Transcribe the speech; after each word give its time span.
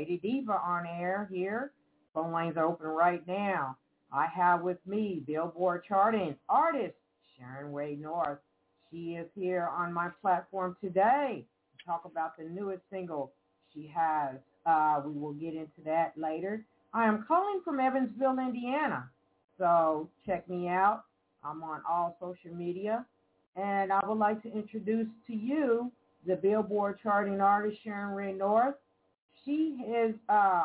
Lady 0.00 0.16
Diva 0.16 0.52
on 0.52 0.86
air 0.86 1.28
here. 1.30 1.72
Phone 2.14 2.32
lines 2.32 2.56
are 2.56 2.64
open 2.64 2.86
right 2.86 3.20
now. 3.28 3.76
I 4.10 4.24
have 4.34 4.62
with 4.62 4.78
me 4.86 5.22
Billboard 5.26 5.84
charting 5.86 6.36
artist 6.48 6.94
Sharon 7.36 7.74
Rae 7.74 7.96
North. 7.96 8.38
She 8.90 9.16
is 9.16 9.26
here 9.34 9.68
on 9.76 9.92
my 9.92 10.08
platform 10.22 10.74
today 10.82 11.44
to 11.76 11.84
talk 11.84 12.06
about 12.06 12.38
the 12.38 12.44
newest 12.44 12.80
single 12.90 13.32
she 13.74 13.92
has. 13.94 14.36
Uh, 14.64 15.02
we 15.04 15.20
will 15.20 15.34
get 15.34 15.52
into 15.52 15.82
that 15.84 16.14
later. 16.16 16.64
I 16.94 17.04
am 17.04 17.26
calling 17.28 17.60
from 17.62 17.78
Evansville, 17.78 18.38
Indiana. 18.38 19.04
So 19.58 20.08
check 20.24 20.48
me 20.48 20.68
out. 20.68 21.04
I'm 21.44 21.62
on 21.62 21.82
all 21.86 22.16
social 22.18 22.56
media. 22.56 23.04
And 23.54 23.92
I 23.92 24.00
would 24.06 24.18
like 24.18 24.42
to 24.44 24.50
introduce 24.50 25.08
to 25.26 25.34
you 25.34 25.92
the 26.26 26.36
Billboard 26.36 27.00
charting 27.02 27.42
artist 27.42 27.76
Sharon 27.84 28.14
Rae 28.14 28.32
North. 28.32 28.76
She 29.44 29.78
is 29.86 30.14
uh, 30.28 30.64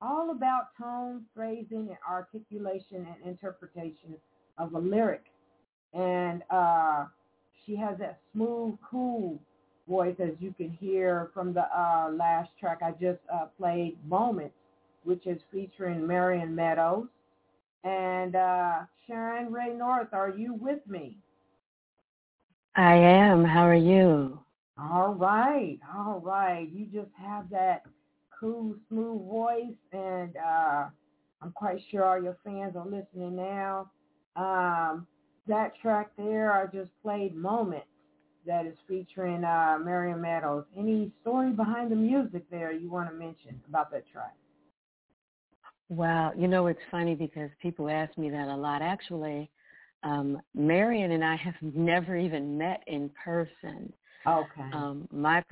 all 0.00 0.30
about 0.30 0.76
tone, 0.80 1.22
phrasing, 1.34 1.88
and 1.88 1.98
articulation 2.08 3.06
and 3.06 3.30
interpretation 3.30 4.16
of 4.58 4.74
a 4.74 4.78
lyric. 4.78 5.24
And 5.92 6.42
uh, 6.50 7.06
she 7.64 7.76
has 7.76 7.98
that 7.98 8.18
smooth, 8.32 8.76
cool 8.88 9.38
voice, 9.88 10.16
as 10.18 10.30
you 10.40 10.54
can 10.56 10.70
hear 10.70 11.30
from 11.34 11.52
the 11.52 11.62
uh, 11.76 12.10
last 12.12 12.50
track 12.58 12.80
I 12.82 12.92
just 12.92 13.20
uh, 13.32 13.46
played, 13.58 13.96
Moments, 14.08 14.54
which 15.04 15.26
is 15.26 15.40
featuring 15.52 16.06
Marion 16.06 16.54
Meadows. 16.54 17.06
And 17.84 18.34
uh, 18.34 18.80
Sharon 19.06 19.52
Rae 19.52 19.74
North, 19.74 20.08
are 20.12 20.30
you 20.30 20.54
with 20.54 20.86
me? 20.86 21.18
I 22.76 22.94
am. 22.96 23.44
How 23.44 23.62
are 23.62 23.74
you? 23.74 24.40
All 24.78 25.14
right. 25.14 25.78
All 25.94 26.20
right. 26.20 26.68
You 26.72 26.86
just 26.86 27.10
have 27.16 27.48
that 27.50 27.84
cool, 28.44 28.74
smooth 28.88 29.26
voice, 29.26 29.76
and 29.92 30.36
uh, 30.36 30.84
I'm 31.40 31.52
quite 31.54 31.78
sure 31.90 32.04
all 32.04 32.22
your 32.22 32.36
fans 32.44 32.76
are 32.76 32.84
listening 32.84 33.36
now. 33.36 33.90
Um, 34.36 35.06
that 35.46 35.72
track 35.80 36.10
there, 36.18 36.52
I 36.52 36.66
just 36.66 36.90
played 37.02 37.34
"Moment," 37.34 37.84
that 38.46 38.66
is 38.66 38.76
featuring 38.86 39.44
uh, 39.44 39.78
Marion 39.82 40.20
Meadows. 40.20 40.64
Any 40.76 41.10
story 41.22 41.52
behind 41.52 41.90
the 41.90 41.96
music 41.96 42.44
there 42.50 42.72
you 42.72 42.90
want 42.90 43.08
to 43.08 43.14
mention 43.14 43.60
about 43.68 43.90
that 43.92 44.04
track? 44.12 44.34
Well, 45.88 46.32
you 46.36 46.46
know 46.46 46.66
it's 46.66 46.80
funny 46.90 47.14
because 47.14 47.50
people 47.62 47.88
ask 47.88 48.16
me 48.18 48.28
that 48.30 48.48
a 48.48 48.56
lot. 48.56 48.82
Actually, 48.82 49.50
um, 50.02 50.38
Marion 50.54 51.12
and 51.12 51.24
I 51.24 51.36
have 51.36 51.54
never 51.62 52.16
even 52.16 52.58
met 52.58 52.82
in 52.86 53.10
person. 53.22 53.90
Okay. 54.26 54.70
Um, 54.72 55.08
my 55.12 55.42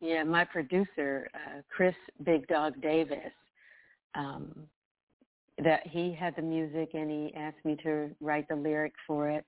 yeah, 0.00 0.22
my 0.22 0.44
producer 0.44 1.28
uh, 1.34 1.60
Chris 1.74 1.94
Big 2.24 2.46
Dog 2.48 2.80
Davis, 2.80 3.32
um, 4.14 4.54
that 5.62 5.86
he 5.86 6.12
had 6.12 6.36
the 6.36 6.42
music 6.42 6.90
and 6.94 7.10
he 7.10 7.34
asked 7.34 7.64
me 7.64 7.76
to 7.82 8.10
write 8.20 8.48
the 8.48 8.56
lyric 8.56 8.92
for 9.06 9.30
it, 9.30 9.44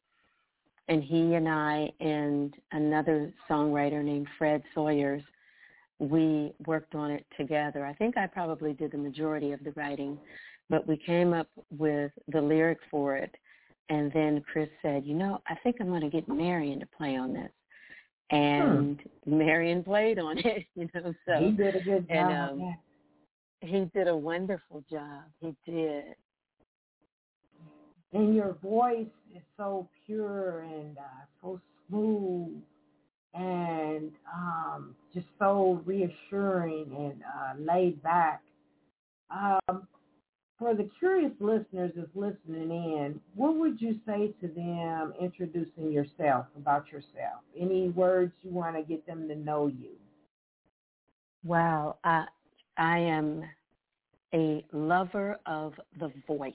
and 0.89 1.03
he 1.03 1.35
and 1.35 1.49
I 1.49 1.91
and 2.01 2.55
another 2.73 3.33
songwriter 3.49 4.03
named 4.03 4.29
Fred 4.39 4.63
Sawyers 4.75 5.23
we 5.99 6.53
worked 6.67 6.95
on 6.95 7.11
it 7.11 7.27
together. 7.37 7.85
I 7.85 7.93
think 7.95 8.17
I 8.17 8.27
probably 8.27 8.73
did 8.73 8.93
the 8.93 8.99
majority 8.99 9.53
of 9.53 9.63
the 9.65 9.73
writing, 9.73 10.19
but 10.71 10.87
we 10.87 10.97
came 10.97 11.33
up 11.33 11.49
with 11.77 12.13
the 12.29 12.41
lyric 12.41 12.79
for 12.91 13.17
it. 13.17 13.35
And 13.89 14.13
then 14.13 14.45
Chris 14.53 14.69
said, 14.83 15.05
you 15.05 15.15
know, 15.15 15.41
I 15.49 15.55
think 15.63 15.77
I'm 15.81 15.89
going 15.89 16.03
to 16.03 16.11
get 16.11 16.29
Marion 16.29 16.81
to 16.81 16.87
play 16.97 17.17
on 17.17 17.33
this. 17.33 17.51
And 18.31 19.01
hmm. 19.25 19.39
Marion 19.39 19.83
played 19.83 20.19
on 20.19 20.39
it, 20.45 20.67
you 20.75 20.89
know. 20.95 21.15
So 21.27 21.39
he 21.39 21.51
did 21.53 21.77
a 21.77 21.81
good 21.81 22.09
job. 22.09 22.11
And, 22.11 22.63
um, 22.63 22.79
he 23.61 23.91
did 23.95 24.09
a 24.09 24.17
wonderful 24.17 24.85
job. 24.91 25.25
He 25.41 25.55
did. 25.67 26.15
And 28.13 28.35
your 28.35 28.57
voice 28.63 29.07
is 29.35 29.43
so 29.57 29.89
pure 30.07 30.61
and 30.61 30.97
uh, 30.97 31.25
so 31.43 31.61
smooth 31.89 32.63
and 33.35 34.13
um, 34.35 34.95
just 35.13 35.27
so 35.39 35.83
reassuring 35.85 36.87
and 36.97 37.23
uh, 37.23 37.73
laid 37.73 38.03
back. 38.03 38.43
Um, 39.31 39.87
for 40.59 40.75
the 40.75 40.89
curious 40.99 41.33
listeners 41.39 41.93
that's 41.95 42.09
listening 42.15 42.71
in, 42.71 43.21
what 43.35 43.57
would 43.57 43.81
you 43.81 44.01
say 44.05 44.35
to 44.41 44.49
them 44.49 45.15
introducing 45.21 45.93
yourself, 45.93 46.47
about 46.57 46.91
yourself? 46.91 47.43
Any 47.59 47.91
words 47.91 48.33
you 48.43 48.51
want 48.51 48.77
to 48.77 48.83
get 48.83 49.07
them 49.07 49.29
to 49.29 49.37
know 49.37 49.69
you? 49.69 49.93
Wow, 51.45 51.97
I, 52.03 52.25
I 52.77 52.99
am 52.99 53.45
a 54.35 54.65
lover 54.73 55.39
of 55.47 55.75
the 55.99 56.13
voice. 56.27 56.53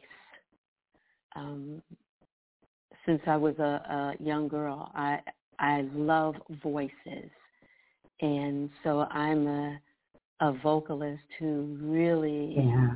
Um, 1.35 1.81
since 3.05 3.21
I 3.25 3.37
was 3.37 3.57
a, 3.59 3.63
a 3.63 4.13
young 4.19 4.47
girl, 4.47 4.91
I 4.93 5.19
I 5.59 5.87
love 5.93 6.35
voices. 6.61 7.29
And 8.21 8.69
so 8.83 9.01
I'm 9.01 9.47
a 9.47 9.79
a 10.41 10.53
vocalist 10.61 11.23
who 11.39 11.77
really 11.81 12.55
yeah. 12.57 12.91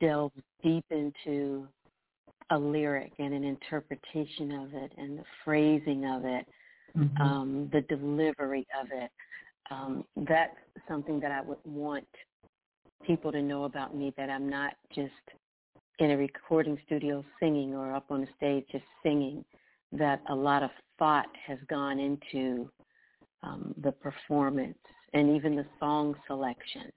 Delves 0.00 0.34
deep 0.62 0.84
into 0.90 1.66
a 2.50 2.58
lyric 2.58 3.12
and 3.18 3.32
an 3.32 3.44
interpretation 3.44 4.52
of 4.52 4.74
it 4.74 4.92
and 4.98 5.18
the 5.18 5.24
phrasing 5.44 6.04
of 6.04 6.24
it, 6.24 6.46
mm-hmm. 6.96 7.22
um, 7.22 7.70
the 7.72 7.80
delivery 7.82 8.66
of 8.80 8.88
it. 8.92 9.10
Um, 9.70 10.04
that's 10.28 10.56
something 10.88 11.18
that 11.20 11.30
I 11.30 11.40
would 11.40 11.58
want 11.64 12.06
people 13.06 13.32
to 13.32 13.42
know 13.42 13.64
about 13.64 13.96
me, 13.96 14.12
that 14.16 14.28
I'm 14.28 14.48
not 14.48 14.74
just 14.94 15.10
in 15.98 16.10
a 16.10 16.16
recording 16.16 16.78
studio 16.84 17.24
singing 17.40 17.74
or 17.74 17.94
up 17.94 18.06
on 18.10 18.22
a 18.22 18.26
stage 18.36 18.64
just 18.70 18.84
singing, 19.02 19.44
that 19.92 20.20
a 20.28 20.34
lot 20.34 20.62
of 20.62 20.70
thought 20.98 21.26
has 21.46 21.58
gone 21.68 21.98
into 21.98 22.70
um, 23.42 23.74
the 23.82 23.92
performance 23.92 24.78
and 25.14 25.34
even 25.36 25.56
the 25.56 25.66
song 25.78 26.14
selection. 26.26 26.90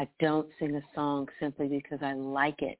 I 0.00 0.08
don't 0.18 0.48
sing 0.58 0.74
a 0.76 0.82
song 0.94 1.28
simply 1.38 1.68
because 1.68 1.98
I 2.02 2.14
like 2.14 2.62
it. 2.62 2.78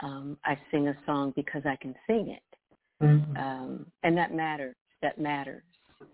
Um, 0.00 0.36
I 0.44 0.58
sing 0.70 0.88
a 0.88 0.96
song 1.06 1.32
because 1.34 1.62
I 1.64 1.76
can 1.76 1.94
sing 2.06 2.28
it, 2.36 2.56
mm-hmm. 3.02 3.36
um, 3.36 3.86
and 4.02 4.16
that 4.18 4.34
matters. 4.34 4.74
That 5.00 5.18
matters. 5.18 5.62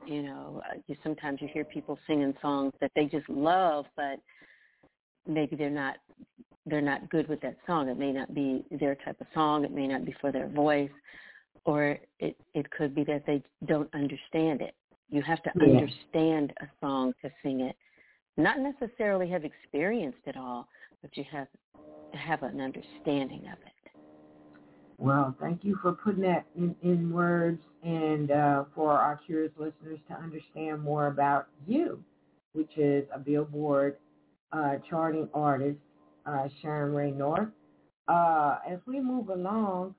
You 0.06 0.22
know, 0.22 0.62
uh, 0.70 0.78
you, 0.86 0.94
sometimes 1.02 1.40
you 1.42 1.48
hear 1.52 1.64
people 1.64 1.98
singing 2.06 2.34
songs 2.40 2.72
that 2.80 2.92
they 2.94 3.06
just 3.06 3.28
love, 3.28 3.86
but 3.96 4.20
maybe 5.26 5.56
they're 5.56 5.70
not 5.70 5.96
they're 6.66 6.80
not 6.80 7.10
good 7.10 7.28
with 7.28 7.40
that 7.40 7.56
song. 7.66 7.88
It 7.88 7.98
may 7.98 8.12
not 8.12 8.32
be 8.32 8.64
their 8.70 8.94
type 8.94 9.20
of 9.20 9.26
song. 9.34 9.64
It 9.64 9.72
may 9.72 9.88
not 9.88 10.04
be 10.04 10.14
for 10.20 10.30
their 10.30 10.48
voice 10.48 10.90
or 11.64 11.98
it, 12.18 12.36
it 12.54 12.70
could 12.70 12.94
be 12.94 13.04
that 13.04 13.24
they 13.26 13.42
don't 13.66 13.92
understand 13.94 14.60
it. 14.60 14.74
You 15.10 15.22
have 15.22 15.42
to 15.42 15.50
yeah. 15.56 15.78
understand 15.78 16.52
a 16.60 16.66
song 16.80 17.12
to 17.22 17.30
sing 17.42 17.60
it. 17.60 17.76
Not 18.38 18.60
necessarily 18.60 19.28
have 19.30 19.44
experienced 19.44 20.20
it 20.24 20.36
all, 20.36 20.68
but 21.02 21.16
you 21.16 21.24
have 21.30 21.48
have 22.14 22.42
an 22.44 22.60
understanding 22.60 23.42
of 23.52 23.58
it. 23.66 23.90
Well, 24.96 25.36
thank 25.40 25.64
you 25.64 25.76
for 25.82 25.92
putting 25.92 26.22
that 26.22 26.46
in, 26.56 26.74
in 26.82 27.12
words 27.12 27.60
and 27.82 28.30
uh, 28.30 28.64
for 28.74 28.92
our 28.92 29.20
curious 29.26 29.52
listeners 29.58 29.98
to 30.08 30.14
understand 30.14 30.82
more 30.82 31.08
about 31.08 31.48
you, 31.66 32.02
which 32.52 32.70
is 32.76 33.04
a 33.12 33.18
Billboard 33.18 33.96
uh, 34.52 34.76
charting 34.88 35.28
artist, 35.34 35.78
uh, 36.24 36.48
Sharon 36.62 36.94
Rae 36.94 37.10
North. 37.10 37.48
Uh, 38.06 38.58
as 38.68 38.78
we 38.86 39.00
move 39.00 39.28
along, 39.28 39.94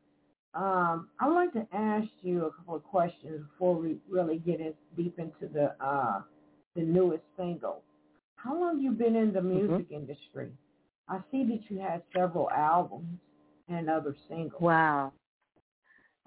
um, 0.55 1.09
I'd 1.19 1.33
like 1.33 1.53
to 1.53 1.67
ask 1.73 2.07
you 2.21 2.45
a 2.45 2.51
couple 2.51 2.75
of 2.75 2.83
questions 2.83 3.45
before 3.51 3.75
we 3.75 3.97
really 4.09 4.37
get 4.39 4.59
in, 4.61 4.73
deep 4.97 5.19
into 5.19 5.53
the 5.53 5.75
uh, 5.85 6.21
the 6.75 6.81
newest 6.81 7.23
single. 7.37 7.83
How 8.43 8.59
long 8.59 8.79
you 8.79 8.91
been 8.91 9.15
in 9.15 9.33
the 9.33 9.39
mm-hmm. 9.39 9.67
music 9.67 9.87
mm-hmm. 9.87 9.95
industry? 9.95 10.51
I 11.07 11.19
see 11.31 11.43
that 11.45 11.59
you 11.69 11.79
had 11.79 12.03
several 12.15 12.49
albums 12.51 13.19
and 13.67 13.89
other 13.89 14.15
singles. 14.27 14.61
Wow. 14.61 15.13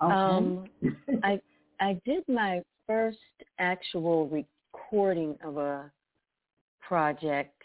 Okay. 0.02 0.12
Um, 0.12 0.64
I 1.22 1.40
I 1.80 2.00
did 2.04 2.24
my 2.28 2.62
first 2.86 3.18
actual 3.58 4.28
recording 4.28 5.36
of 5.44 5.56
a 5.56 5.90
project 6.80 7.62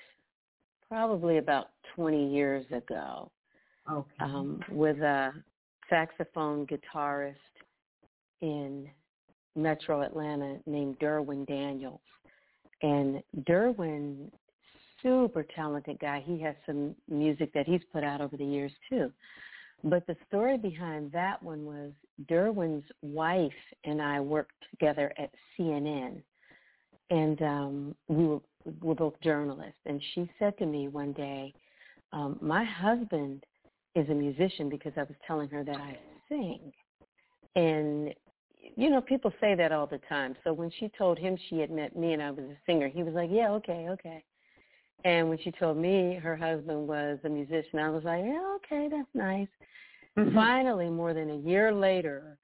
probably 0.88 1.38
about 1.38 1.72
20 1.96 2.34
years 2.34 2.66
ago. 2.72 3.32
Okay. 3.92 4.10
Um, 4.20 4.60
with 4.72 4.98
a 5.00 5.34
saxophone 5.89 6.68
guitarist 6.68 7.36
in 8.42 8.88
Metro 9.56 10.01
Atlanta 10.01 10.58
named 10.66 11.00
Derwin 11.00 11.48
Daniels. 11.48 12.00
And 12.81 13.24
Derwin, 13.48 14.31
super 15.01 15.43
talented 15.55 16.00
guy. 16.00 16.24
He 16.25 16.39
has 16.41 16.55
some 16.65 16.96
music 17.10 17.53
that 17.53 17.65
he's 17.65 17.81
put 17.91 18.03
out 18.03 18.22
over 18.22 18.38
the 18.38 18.46
years 18.46 18.72
too. 18.89 19.12
But 19.84 20.07
the 20.07 20.15
story 20.27 20.57
behind 20.57 21.12
that 21.12 21.41
one 21.41 21.65
was 21.65 21.91
Derwin's 22.29 22.86
wife 23.01 23.51
and 23.84 24.01
I 24.01 24.19
worked 24.19 24.53
together 24.72 25.13
at 25.17 25.29
CNN. 25.57 26.22
And 27.10 27.41
um, 27.41 27.96
we 28.07 28.25
were, 28.25 28.39
we 28.65 28.74
were 28.81 28.96
both 28.96 29.13
journalists. 29.22 29.79
And 29.86 30.01
she 30.13 30.29
said 30.39 30.57
to 30.57 30.65
me 30.65 30.88
one 30.88 31.13
day, 31.13 31.53
um, 32.13 32.38
my 32.41 32.63
husband– 32.63 33.43
is 33.98 34.07
a 34.10 34.13
musician 34.13 34.69
because 34.69 34.93
I 34.96 35.01
was 35.01 35.15
telling 35.25 35.50
her 35.50 35.63
that 35.63 35.75
I 35.75 35.98
sing. 36.29 36.72
And 37.55 38.13
you 38.77 38.91
know, 38.91 39.01
people 39.01 39.34
say 39.41 39.55
that 39.55 39.72
all 39.72 39.88
the 39.88 40.00
time. 40.07 40.36
So 40.43 40.53
when 40.53 40.72
she 40.79 40.89
told 40.98 41.17
him 41.17 41.36
she 41.50 41.57
had 41.57 41.72
met 41.72 41.96
me 41.96 42.13
and 42.13 42.22
I 42.22 42.29
was 42.29 42.46
a 42.46 42.57
singer, 42.65 42.88
he 42.88 43.01
was 43.01 43.13
like, 43.15 43.29
"Yeah, 43.31 43.50
okay, 43.53 43.89
okay." 43.89 44.24
And 45.03 45.29
when 45.29 45.39
she 45.39 45.51
told 45.51 45.77
me 45.77 46.15
her 46.15 46.36
husband 46.36 46.88
was 46.88 47.17
a 47.24 47.29
musician, 47.29 47.79
I 47.79 47.89
was 47.89 48.03
like, 48.03 48.24
"Yeah, 48.24 48.55
okay, 48.57 48.88
that's 48.89 49.10
nice." 49.15 49.48
Mm-hmm. 50.17 50.36
Finally, 50.36 50.89
more 50.89 51.13
than 51.13 51.31
a 51.31 51.38
year 51.38 51.74
later, 51.74 52.38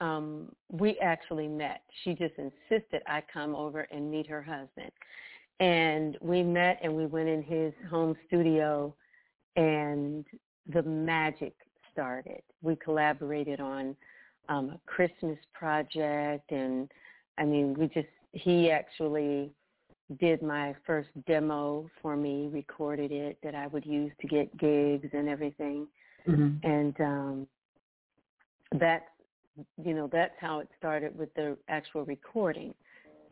um, 0.00 0.54
we 0.70 0.98
actually 0.98 1.48
met. 1.48 1.82
She 2.02 2.14
just 2.14 2.34
insisted 2.36 3.02
I 3.06 3.22
come 3.32 3.54
over 3.56 3.88
and 3.90 4.10
meet 4.10 4.26
her 4.26 4.42
husband. 4.42 4.92
And 5.60 6.18
we 6.20 6.42
met 6.42 6.78
and 6.82 6.94
we 6.94 7.06
went 7.06 7.28
in 7.28 7.42
his 7.42 7.72
home 7.88 8.16
studio 8.26 8.94
and 9.56 10.26
the 10.72 10.82
magic 10.82 11.54
started. 11.92 12.42
We 12.60 12.76
collaborated 12.76 13.60
on 13.60 13.96
um, 14.48 14.70
a 14.70 14.80
Christmas 14.86 15.38
project, 15.52 16.50
and 16.50 16.90
I 17.38 17.44
mean, 17.44 17.74
we 17.78 17.88
just 17.88 18.08
he 18.32 18.70
actually 18.70 19.50
did 20.18 20.42
my 20.42 20.74
first 20.86 21.08
demo 21.26 21.88
for 22.02 22.16
me, 22.16 22.48
recorded 22.52 23.10
it 23.10 23.38
that 23.42 23.54
I 23.54 23.66
would 23.68 23.86
use 23.86 24.12
to 24.20 24.26
get 24.26 24.56
gigs 24.58 25.08
and 25.12 25.28
everything, 25.28 25.86
mm-hmm. 26.28 26.66
and 26.66 27.00
um, 27.00 27.46
that's 28.78 29.04
you 29.82 29.94
know 29.94 30.08
that's 30.12 30.34
how 30.40 30.58
it 30.60 30.68
started 30.78 31.16
with 31.18 31.32
the 31.34 31.56
actual 31.68 32.04
recording. 32.04 32.74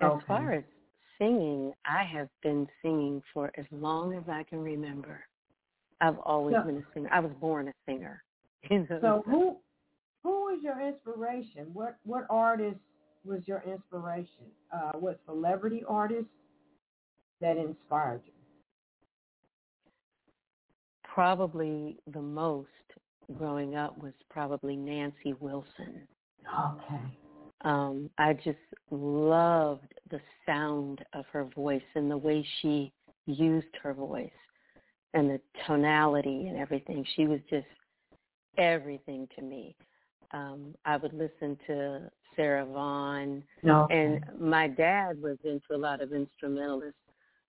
As 0.00 0.10
okay. 0.10 0.24
far 0.26 0.52
as 0.52 0.64
singing, 1.18 1.72
I 1.84 2.04
have 2.04 2.28
been 2.42 2.66
singing 2.80 3.22
for 3.32 3.52
as 3.56 3.66
long 3.70 4.14
as 4.14 4.24
I 4.28 4.42
can 4.44 4.60
remember. 4.60 5.20
I've 6.00 6.18
always 6.18 6.56
so, 6.56 6.66
been 6.66 6.78
a 6.78 6.84
singer. 6.94 7.08
I 7.12 7.20
was 7.20 7.32
born 7.40 7.68
a 7.68 7.72
singer. 7.86 8.22
So 8.88 9.24
who 9.26 9.56
is 10.56 10.62
your 10.62 10.80
inspiration? 10.80 11.66
What 11.72 11.96
what 12.04 12.26
artist 12.30 12.78
was 13.24 13.40
your 13.46 13.62
inspiration? 13.66 14.46
Uh, 14.72 14.92
what 14.98 15.20
celebrity 15.26 15.82
artist 15.88 16.26
that 17.40 17.56
inspired 17.56 18.22
you? 18.24 18.32
Probably 21.04 21.98
the 22.12 22.22
most 22.22 22.68
growing 23.36 23.76
up 23.76 24.00
was 24.02 24.12
probably 24.30 24.76
Nancy 24.76 25.34
Wilson. 25.40 26.06
Okay. 26.46 27.02
Um, 27.64 28.10
I 28.18 28.32
just 28.32 28.58
loved 28.90 29.92
the 30.10 30.20
sound 30.46 31.04
of 31.12 31.24
her 31.32 31.44
voice 31.44 31.82
and 31.94 32.10
the 32.10 32.16
way 32.16 32.44
she 32.60 32.92
used 33.26 33.68
her 33.82 33.94
voice 33.94 34.30
and 35.14 35.30
the 35.30 35.40
tonality 35.66 36.46
and 36.48 36.58
everything. 36.58 37.04
She 37.14 37.26
was 37.26 37.40
just 37.48 37.66
everything 38.58 39.28
to 39.36 39.42
me. 39.42 39.76
Um, 40.32 40.74
I 40.84 40.96
would 40.96 41.12
listen 41.12 41.58
to 41.66 42.10
Sarah 42.36 42.64
Vaughan, 42.64 43.42
No. 43.62 43.86
and 43.90 44.24
my 44.40 44.68
dad 44.68 45.20
was 45.20 45.36
into 45.44 45.74
a 45.74 45.76
lot 45.76 46.00
of 46.00 46.12
instrumentalists. 46.12 46.98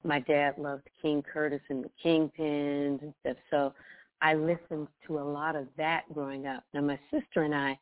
My 0.03 0.19
dad 0.19 0.57
loved 0.57 0.87
King 1.01 1.23
Curtis 1.23 1.61
and 1.69 1.83
the 1.83 1.89
Kingpins 2.03 3.01
and 3.01 3.13
stuff. 3.21 3.37
So 3.49 3.73
I 4.21 4.33
listened 4.33 4.87
to 5.07 5.19
a 5.19 5.23
lot 5.23 5.55
of 5.55 5.67
that 5.77 6.03
growing 6.13 6.45
up. 6.45 6.63
Now 6.73 6.81
my 6.81 6.99
sister 7.09 7.43
and 7.43 7.55
I, 7.55 7.79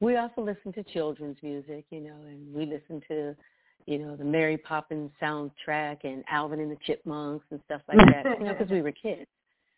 we 0.00 0.16
also 0.16 0.42
listened 0.42 0.74
to 0.74 0.82
children's 0.82 1.38
music, 1.42 1.86
you 1.90 2.00
know, 2.00 2.16
and 2.26 2.54
we 2.54 2.66
listened 2.66 3.04
to, 3.08 3.34
you 3.86 3.98
know, 3.98 4.16
the 4.16 4.24
Mary 4.24 4.58
Poppins 4.58 5.10
soundtrack 5.22 6.04
and 6.04 6.22
Alvin 6.30 6.60
and 6.60 6.70
the 6.70 6.76
Chipmunks 6.84 7.46
and 7.50 7.60
stuff 7.64 7.80
like 7.88 7.98
that, 8.08 8.38
you 8.38 8.44
know, 8.44 8.52
because 8.58 8.70
we 8.70 8.82
were 8.82 8.92
kids 8.92 9.26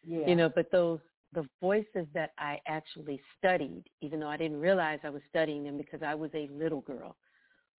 yeah. 0.06 0.26
you 0.26 0.36
know 0.36 0.48
but 0.48 0.70
those 0.70 1.00
the 1.36 1.48
voices 1.60 2.08
that 2.14 2.32
i 2.38 2.58
actually 2.66 3.20
studied 3.38 3.84
even 4.02 4.18
though 4.18 4.28
i 4.28 4.36
didn't 4.36 4.60
realize 4.60 4.98
i 5.04 5.10
was 5.10 5.22
studying 5.30 5.64
them 5.64 5.76
because 5.78 6.02
i 6.02 6.14
was 6.14 6.30
a 6.34 6.48
little 6.52 6.80
girl 6.80 7.16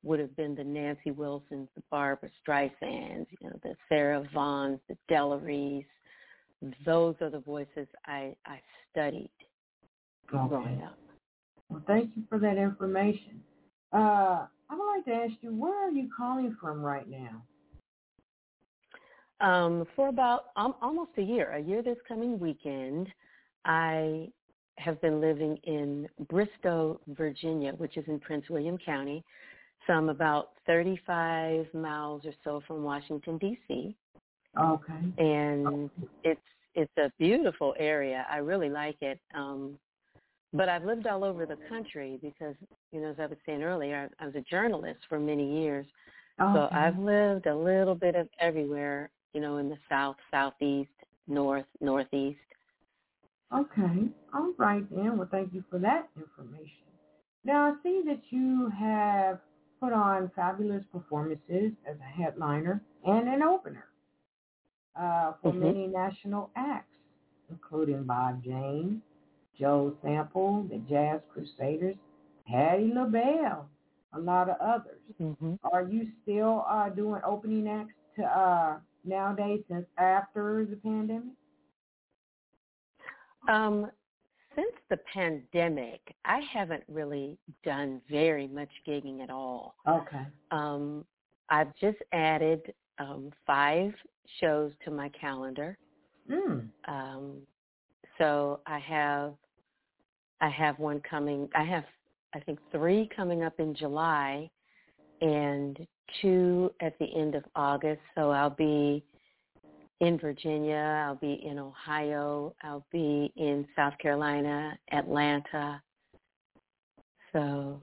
would 0.03 0.19
have 0.19 0.35
been 0.37 0.55
the 0.55 0.63
nancy 0.63 1.11
wilsons 1.11 1.67
the 1.75 1.83
barbara 1.91 2.29
streisands 2.47 3.27
you 3.41 3.49
know 3.49 3.59
the 3.63 3.75
sarah 3.89 4.23
vaughns 4.33 4.79
the 4.87 4.97
della 5.09 5.39
those 6.85 7.15
are 7.21 7.29
the 7.29 7.41
voices 7.41 7.87
i 8.05 8.33
i 8.45 8.61
studied 8.91 9.31
growing 10.27 10.65
Okay. 10.65 10.83
up 10.83 10.97
Well, 11.69 11.83
thank 11.87 12.11
you 12.15 12.23
for 12.29 12.39
that 12.39 12.57
information. 12.57 13.43
Uh, 13.93 14.47
I 14.69 14.75
would 14.75 14.87
like 14.97 15.05
to 15.05 15.13
ask 15.13 15.33
you, 15.41 15.55
where 15.55 15.87
are 15.87 15.91
you 15.91 16.09
calling 16.15 16.55
from 16.61 16.81
right 16.81 17.09
now? 17.09 17.43
um 19.41 19.85
for 19.95 20.09
about 20.09 20.45
um, 20.55 20.73
almost 20.81 21.11
a 21.17 21.21
year 21.21 21.51
a 21.53 21.59
year 21.59 21.81
this 21.83 21.97
coming 22.07 22.39
weekend 22.39 23.07
i 23.67 24.27
have 24.77 24.99
been 25.01 25.21
living 25.21 25.57
in 25.63 26.07
bristow 26.29 26.99
virginia 27.09 27.73
which 27.73 27.97
is 27.97 28.05
in 28.07 28.19
prince 28.19 28.45
william 28.49 28.77
county 28.77 29.23
so 29.85 29.93
i'm 29.93 30.09
about 30.09 30.51
35 30.65 31.67
miles 31.73 32.23
or 32.25 32.33
so 32.43 32.61
from 32.67 32.83
washington 32.83 33.37
dc 33.39 33.95
Okay. 34.59 34.93
and 35.17 35.89
it's 36.23 36.41
it's 36.75 36.97
a 36.97 37.11
beautiful 37.17 37.73
area. 37.79 38.25
I 38.31 38.37
really 38.37 38.69
like 38.69 38.97
it. 39.01 39.19
Um 39.35 39.77
but 40.53 40.69
i've 40.69 40.85
lived 40.85 41.07
all 41.07 41.23
over 41.23 41.45
the 41.45 41.57
country 41.67 42.17
because 42.21 42.55
you 42.91 43.01
know 43.01 43.09
as 43.09 43.17
i 43.19 43.25
was 43.25 43.37
saying 43.45 43.63
earlier 43.63 44.09
i, 44.19 44.23
I 44.23 44.27
was 44.27 44.35
a 44.35 44.41
journalist 44.41 44.99
for 45.09 45.19
many 45.19 45.61
years. 45.61 45.85
So 46.39 46.69
I've 46.71 46.99
lived 46.99 47.47
a 47.47 47.55
little 47.55 47.95
bit 47.95 48.13
of 48.13 48.29
everywhere, 48.39 49.09
you 49.33 49.41
know, 49.41 49.57
in 49.57 49.69
the 49.69 49.77
south, 49.89 50.17
southeast, 50.29 50.91
north, 51.27 51.65
northeast. 51.81 52.37
Okay. 53.53 54.09
All 54.33 54.53
right 54.57 54.83
then. 54.93 55.17
Well, 55.17 55.27
thank 55.31 55.53
you 55.53 55.63
for 55.69 55.79
that 55.79 56.09
information. 56.17 56.87
Now, 57.43 57.71
I 57.71 57.83
see 57.83 58.03
that 58.05 58.21
you 58.29 58.69
have 58.77 59.39
put 59.79 59.93
on 59.93 60.31
fabulous 60.35 60.83
performances 60.91 61.71
as 61.89 61.95
a 61.99 62.03
headliner 62.23 62.81
and 63.05 63.27
an 63.29 63.41
opener 63.43 63.85
uh, 64.95 65.33
for 65.41 65.53
Mhm. 65.53 65.59
many 65.61 65.87
national 65.87 66.49
acts, 66.55 66.97
including 67.49 68.03
Bob 68.03 68.43
James, 68.43 69.01
Joe 69.57 69.95
Sample, 70.01 70.63
the 70.63 70.79
Jazz 70.79 71.21
Crusaders, 71.31 71.95
Patti 72.47 72.91
LaBelle, 72.93 73.69
a 74.13 74.19
lot 74.19 74.49
of 74.49 74.57
others. 74.59 75.01
Mm-hmm. 75.21 75.55
Are 75.71 75.83
you 75.83 76.11
still 76.23 76.65
uh, 76.67 76.89
doing 76.89 77.21
opening 77.23 77.67
acts 77.67 77.93
to 78.15 78.23
uh, 78.25 78.79
nowadays 79.03 79.63
since 79.69 79.85
after 79.97 80.65
the 80.65 80.77
pandemic? 80.77 81.35
Um, 83.47 83.89
since 84.55 84.73
the 84.89 84.97
pandemic, 85.13 86.01
I 86.25 86.39
haven't 86.51 86.83
really 86.87 87.37
done 87.63 88.01
very 88.09 88.47
much 88.47 88.69
gigging 88.87 89.21
at 89.21 89.29
all. 89.29 89.75
Okay. 89.87 90.25
Um, 90.51 91.05
I've 91.49 91.75
just 91.79 91.99
added 92.11 92.73
um, 92.97 93.31
five 93.45 93.93
shows 94.39 94.71
to 94.83 94.91
my 94.91 95.09
calendar. 95.09 95.77
Mm. 96.29 96.69
Um, 96.87 97.37
so 98.17 98.59
I 98.65 98.79
have 98.79 99.33
I 100.41 100.49
have 100.49 100.77
one 100.79 101.01
coming. 101.09 101.47
I 101.55 101.63
have 101.63 101.85
I 102.33 102.39
think 102.39 102.59
three 102.71 103.09
coming 103.15 103.43
up 103.43 103.59
in 103.59 103.75
July, 103.75 104.49
and 105.21 105.77
two 106.21 106.71
at 106.81 106.97
the 106.99 107.07
end 107.15 107.35
of 107.35 107.43
August. 107.55 108.01
So 108.15 108.31
I'll 108.31 108.49
be 108.49 109.03
in 109.99 110.17
Virginia. 110.19 111.03
I'll 111.05 111.15
be 111.15 111.41
in 111.45 111.59
Ohio. 111.59 112.53
I'll 112.63 112.85
be 112.91 113.31
in 113.35 113.67
South 113.75 113.97
Carolina, 113.99 114.77
Atlanta. 114.91 115.81
So 117.33 117.81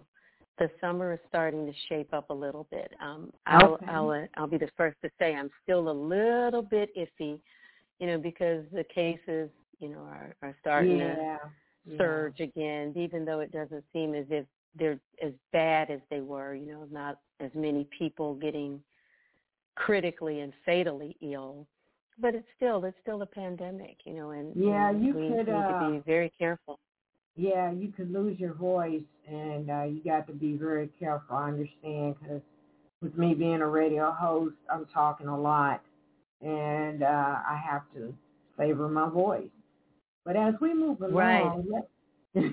the 0.59 0.71
summer 0.81 1.13
is 1.15 1.19
starting 1.29 1.67
to 1.67 1.73
shape 1.89 2.13
up 2.13 2.31
a 2.31 2.35
little 2.35 2.67
bit. 2.71 2.93
Um, 3.01 3.33
I'll, 3.47 3.75
Okay. 3.75 3.87
I'll 3.87 4.11
uh, 4.11 4.27
I'll 4.37 4.47
be 4.47 4.59
the 4.59 4.71
first 4.77 4.97
to 5.03 5.11
say 5.19 5.35
I'm 5.35 5.51
still 5.63 5.91
a 5.91 5.93
little 5.93 6.63
bit 6.63 6.91
iffy, 6.97 7.41
you 7.99 8.07
know, 8.07 8.19
because 8.19 8.65
the 8.73 8.85
cases, 8.85 9.51
you 9.81 9.89
know, 9.89 10.01
are, 10.01 10.35
are 10.43 10.57
starting 10.61 10.99
to 10.99 11.05
yeah. 11.05 11.39
yeah. 11.85 11.99
surge 11.99 12.41
again, 12.41 12.93
even 12.97 13.25
though 13.25 13.41
it 13.41 13.53
doesn't 13.53 13.85
seem 13.93 14.15
as 14.15 14.27
if 14.31 14.47
they're 14.79 15.01
as 15.23 15.33
bad 15.53 15.91
as 15.91 16.01
they 16.11 16.21
were, 16.21 16.55
you 16.55 16.67
know, 16.67 16.87
not 16.91 17.19
as 17.41 17.51
many 17.55 17.87
people 17.97 18.35
getting 18.35 18.81
critically 19.75 20.41
and 20.41 20.53
fatally 20.65 21.17
ill. 21.21 21.67
But 22.19 22.35
it's 22.35 22.47
still 22.57 22.85
it's 22.85 22.97
still 23.03 23.23
a 23.23 23.27
pandemic, 23.27 23.97
you 24.05 24.15
know, 24.15 24.31
and, 24.31 24.53
Yeah, 24.55 24.91
and 24.91 25.05
you 25.05 25.15
we 25.15 25.29
could, 25.29 25.37
need 25.39 25.47
to 25.47 25.53
uh, 25.53 25.91
be 25.91 25.99
very 26.07 26.31
careful. 26.39 26.79
Yeah, 27.37 27.73
you 27.73 27.93
could 27.97 28.13
lose 28.13 28.39
your 28.39 28.55
voice, 28.55 29.03
and 29.29 29.69
uh, 29.71 29.83
you 29.85 30.01
got 30.05 30.27
to 30.29 30.33
be 30.33 30.57
very 30.57 30.89
careful. 31.01 31.37
I 31.37 31.49
understand 31.49 32.15
because 32.21 32.43
with 33.03 33.17
me 33.19 33.35
being 33.35 33.61
a 33.61 33.67
radio 33.67 34.13
host, 34.13 34.55
I'm 34.73 34.87
talking 34.87 35.27
a 35.27 35.39
lot, 35.39 35.83
and 36.41 37.03
uh, 37.03 37.07
I 37.07 37.61
have 37.69 37.83
to 37.95 38.15
savor 38.57 38.89
my 38.89 39.09
voice. 39.09 39.51
But 40.25 40.37
as 40.37 40.55
we 40.61 40.73
move 40.73 41.03
along, 41.03 41.67
let, 42.35 42.45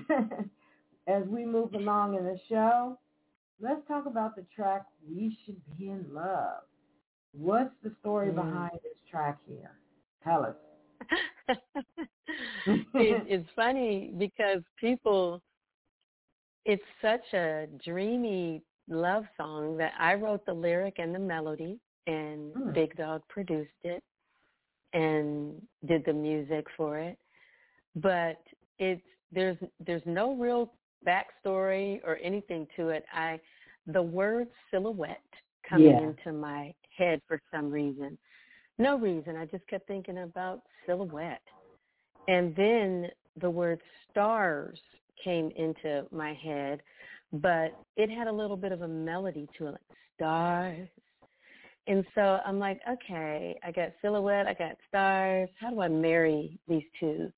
as 1.06 1.24
we 1.28 1.46
move 1.46 1.74
along 1.74 2.16
in 2.16 2.24
the 2.24 2.38
show, 2.48 2.98
let's 3.60 3.80
talk 3.86 4.06
about 4.06 4.34
the 4.34 4.44
track 4.54 4.86
"We 5.08 5.36
Should 5.46 5.60
Be 5.78 5.90
in 5.90 6.04
Love." 6.12 6.64
What's 7.32 7.74
the 7.82 7.92
story 8.00 8.30
Mm. 8.30 8.36
behind 8.36 8.78
this 8.82 8.98
track 9.10 9.38
here? 9.46 9.72
Tell 10.22 10.44
us. 10.44 10.56
it, 12.66 13.24
it's 13.26 13.48
funny 13.56 14.12
because 14.18 14.62
people 14.78 15.42
it's 16.64 16.82
such 17.00 17.32
a 17.34 17.66
dreamy 17.84 18.62
love 18.88 19.24
song 19.36 19.76
that 19.78 19.92
I 19.98 20.14
wrote 20.14 20.46
the 20.46 20.52
lyric 20.52 20.98
and 20.98 21.12
the 21.14 21.18
melody 21.18 21.80
and 22.06 22.52
Hmm. 22.54 22.72
Big 22.72 22.96
Dog 22.96 23.22
produced 23.28 23.70
it 23.82 24.02
and 24.92 25.60
did 25.86 26.04
the 26.04 26.12
music 26.12 26.66
for 26.76 26.98
it. 26.98 27.18
But 27.96 28.40
it's 28.78 29.02
there's 29.32 29.56
there's 29.84 30.06
no 30.06 30.34
real 30.34 30.72
backstory 31.06 32.00
or 32.04 32.18
anything 32.22 32.66
to 32.76 32.90
it. 32.90 33.04
I 33.12 33.40
the 33.86 34.02
word 34.02 34.48
silhouette 34.70 35.20
coming 35.68 35.88
Yeah. 35.88 35.98
into 36.00 36.32
my 36.32 36.72
head 36.96 37.20
for 37.26 37.40
some 37.52 37.70
reason. 37.70 38.18
No 38.78 38.98
reason. 38.98 39.36
I 39.36 39.46
just 39.46 39.66
kept 39.68 39.86
thinking 39.86 40.18
about 40.18 40.62
silhouette. 40.86 41.42
And 42.28 42.54
then 42.56 43.08
the 43.40 43.50
word 43.50 43.80
stars 44.10 44.78
came 45.22 45.50
into 45.56 46.06
my 46.10 46.34
head, 46.34 46.80
but 47.32 47.76
it 47.96 48.10
had 48.10 48.26
a 48.26 48.32
little 48.32 48.56
bit 48.56 48.72
of 48.72 48.82
a 48.82 48.88
melody 48.88 49.48
to 49.58 49.66
it, 49.66 49.72
like 49.72 49.80
stars. 50.16 50.88
And 51.86 52.04
so 52.14 52.38
I'm 52.46 52.58
like, 52.58 52.80
okay, 52.88 53.58
I 53.64 53.72
got 53.72 53.92
silhouette, 54.00 54.46
I 54.46 54.54
got 54.54 54.76
stars. 54.88 55.48
How 55.58 55.70
do 55.70 55.80
I 55.80 55.88
marry 55.88 56.58
these 56.68 56.84
two 57.00 57.32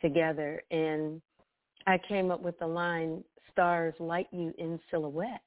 together? 0.00 0.62
And 0.70 1.20
I 1.86 1.98
came 2.08 2.30
up 2.30 2.40
with 2.40 2.58
the 2.58 2.66
line, 2.66 3.22
stars 3.52 3.94
light 3.98 4.28
you 4.32 4.54
in 4.58 4.80
silhouette. 4.90 5.40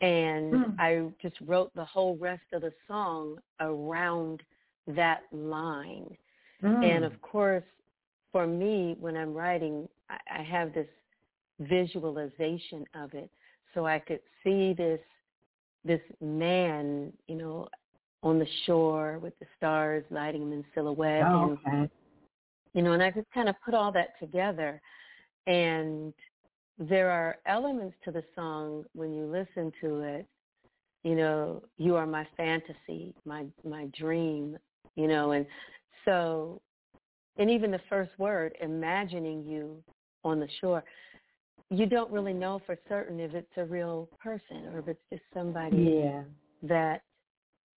And 0.00 0.52
Hmm. 0.54 0.70
I 0.78 1.12
just 1.22 1.36
wrote 1.40 1.74
the 1.74 1.84
whole 1.84 2.16
rest 2.16 2.44
of 2.52 2.62
the 2.62 2.72
song 2.86 3.38
around 3.60 4.42
that 4.88 5.22
line. 5.32 6.16
Mm. 6.62 6.84
And 6.84 7.04
of 7.04 7.20
course, 7.22 7.64
for 8.32 8.46
me, 8.46 8.96
when 9.00 9.16
I'm 9.16 9.32
writing, 9.32 9.88
I, 10.10 10.18
I 10.40 10.42
have 10.42 10.74
this 10.74 10.88
visualization 11.60 12.84
of 12.94 13.14
it. 13.14 13.30
so 13.74 13.86
I 13.86 13.98
could 13.98 14.20
see 14.42 14.72
this 14.72 15.00
this 15.84 16.00
man, 16.20 17.12
you 17.28 17.36
know, 17.36 17.68
on 18.22 18.38
the 18.40 18.46
shore 18.64 19.20
with 19.20 19.38
the 19.38 19.46
stars 19.56 20.04
lighting 20.10 20.42
him 20.42 20.52
in 20.52 20.64
silhouette. 20.74 21.22
Oh, 21.24 21.56
and, 21.64 21.82
okay. 21.84 21.92
You 22.74 22.82
know, 22.82 22.92
and 22.92 23.02
I 23.02 23.10
just 23.10 23.30
kind 23.32 23.48
of 23.48 23.54
put 23.64 23.72
all 23.72 23.92
that 23.92 24.18
together. 24.18 24.80
And 25.46 26.12
there 26.78 27.10
are 27.10 27.36
elements 27.46 27.96
to 28.04 28.10
the 28.10 28.24
song 28.34 28.84
when 28.94 29.14
you 29.14 29.24
listen 29.26 29.72
to 29.80 30.00
it. 30.00 30.26
You 31.02 31.14
know, 31.14 31.62
you 31.78 31.96
are 31.96 32.06
my 32.06 32.26
fantasy, 32.36 33.14
my 33.24 33.46
my 33.64 33.86
dream. 33.98 34.58
You 34.96 35.08
know, 35.08 35.32
and 35.32 35.46
so, 36.04 36.60
and 37.36 37.50
even 37.50 37.70
the 37.70 37.80
first 37.88 38.10
word, 38.18 38.56
imagining 38.60 39.44
you 39.44 39.82
on 40.24 40.40
the 40.40 40.48
shore 40.60 40.82
you 41.70 41.86
don't 41.86 42.10
really 42.10 42.32
know 42.32 42.60
for 42.64 42.78
certain 42.88 43.18
if 43.20 43.34
it's 43.34 43.50
a 43.56 43.64
real 43.64 44.08
person 44.22 44.68
or 44.72 44.78
if 44.78 44.88
it's 44.88 45.02
just 45.10 45.22
somebody 45.34 45.76
Yeah. 45.76 46.22
that 46.62 47.02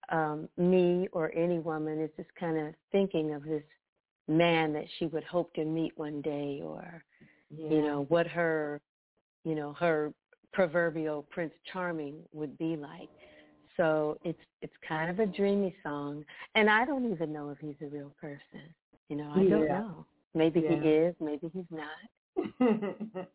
um 0.10 0.48
me 0.58 1.08
or 1.12 1.34
any 1.36 1.60
woman 1.60 2.00
is 2.02 2.12
just 2.18 2.34
kind 2.36 2.58
of 2.58 2.74
thinking 2.92 3.34
of 3.34 3.44
this 3.44 3.64
man 4.28 4.74
that 4.74 4.86
she 4.98 5.08
would 5.08 5.24
hope 5.24 5.54
to 5.56 5.66
meet 5.66 5.98
one 5.98 6.22
day 6.22 6.62
or 6.64 7.04
Yeah. 7.50 7.70
you 7.70 7.82
know 7.82 8.06
what 8.10 8.28
her 8.28 8.82
you 9.50 9.56
know 9.56 9.74
her 9.74 10.14
proverbial 10.54 11.24
prince 11.30 11.54
charming 11.72 12.16
would 12.34 12.58
be 12.58 12.76
like 12.76 13.10
so 13.78 14.18
it's 14.24 14.40
it's 14.62 14.74
kind 14.88 15.10
of 15.10 15.20
a 15.20 15.26
dreamy 15.26 15.76
song 15.84 16.24
and 16.56 16.70
i 16.70 16.86
don't 16.86 17.12
even 17.12 17.34
know 17.34 17.50
if 17.50 17.58
he's 17.60 17.76
a 17.82 17.90
real 17.90 18.12
person 18.22 18.64
you 19.10 19.16
know 19.16 19.32
i 19.36 19.44
don't 19.46 19.68
know 19.68 20.06
maybe 20.34 20.60
Yeah. 20.62 20.82
he 20.82 20.90
is 20.90 21.16
maybe 21.20 21.50
he's 21.54 21.72
not 21.72 21.98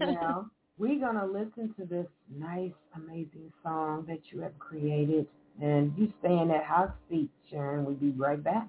now, 0.00 0.50
we're 0.78 0.98
going 0.98 1.16
to 1.16 1.26
listen 1.26 1.74
to 1.78 1.84
this 1.84 2.06
nice, 2.34 2.72
amazing 2.96 3.52
song 3.62 4.04
that 4.08 4.20
you 4.30 4.40
have 4.40 4.58
created. 4.58 5.26
And 5.60 5.92
you 5.96 6.12
stay 6.20 6.36
in 6.38 6.48
that 6.48 6.64
hot 6.64 6.96
seat, 7.08 7.30
Sharon. 7.50 7.84
We'll 7.84 7.94
be 7.94 8.10
right 8.10 8.42
back. 8.42 8.68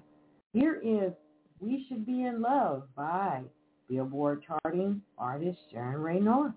Here 0.52 0.80
is 0.84 1.12
We 1.60 1.84
Should 1.88 2.06
Be 2.06 2.24
in 2.24 2.42
Love 2.42 2.84
by 2.94 3.42
Billboard 3.88 4.42
charting 4.46 5.02
artist 5.18 5.58
Sharon 5.70 6.00
Rae 6.00 6.18
North. 6.20 6.52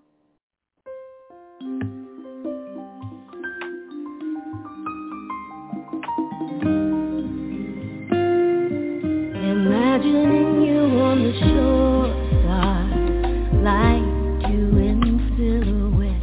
Imagining 9.44 10.62
you 10.62 10.80
on 11.00 11.22
the 11.22 11.32
shore, 11.40 12.08
stars 12.40 12.92
light 13.62 14.06
you 14.50 14.64
in 14.78 14.98
silhouette. 15.36 16.22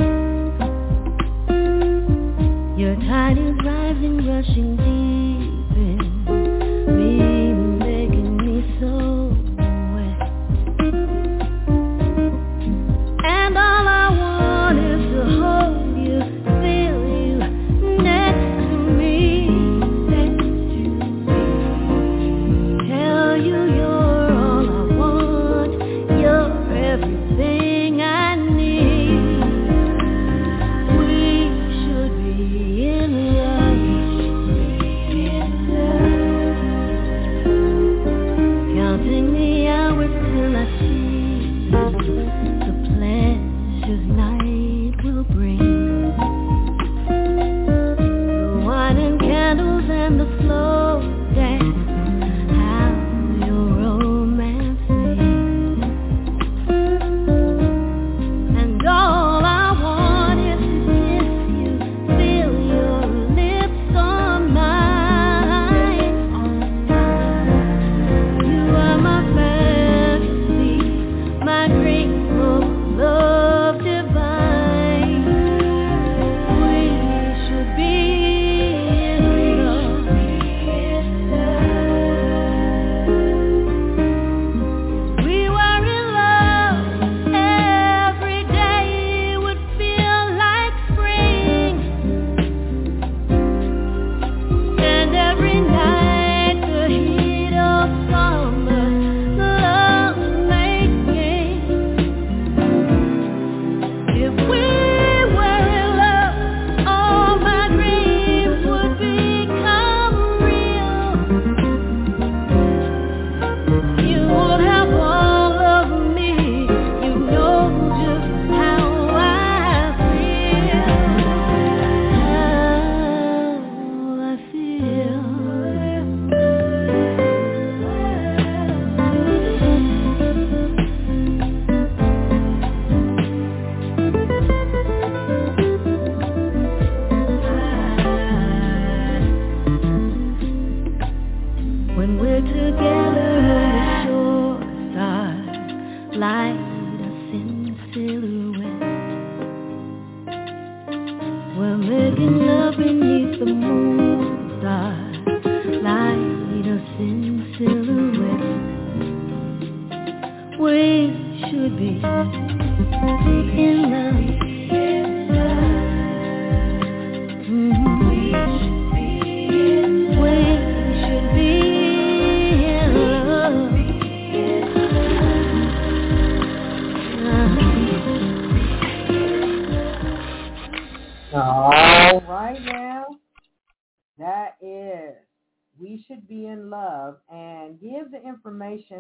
Your 2.80 2.96
tide 2.96 3.38
is 3.38 3.56
rising, 3.64 4.18
rushing 4.28 4.78
deep 4.78 4.95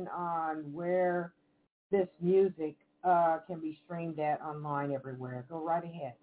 on 0.10 0.72
where 0.74 1.34
this 1.92 2.08
music 2.22 2.76
uh, 3.04 3.40
can 3.48 3.60
be 3.60 3.78
streamed 3.86 4.20
at 4.20 4.42
online 4.42 4.92
everywhere. 4.92 5.46
Go 5.50 5.64
right 5.64 5.84
ahead. 5.84 6.14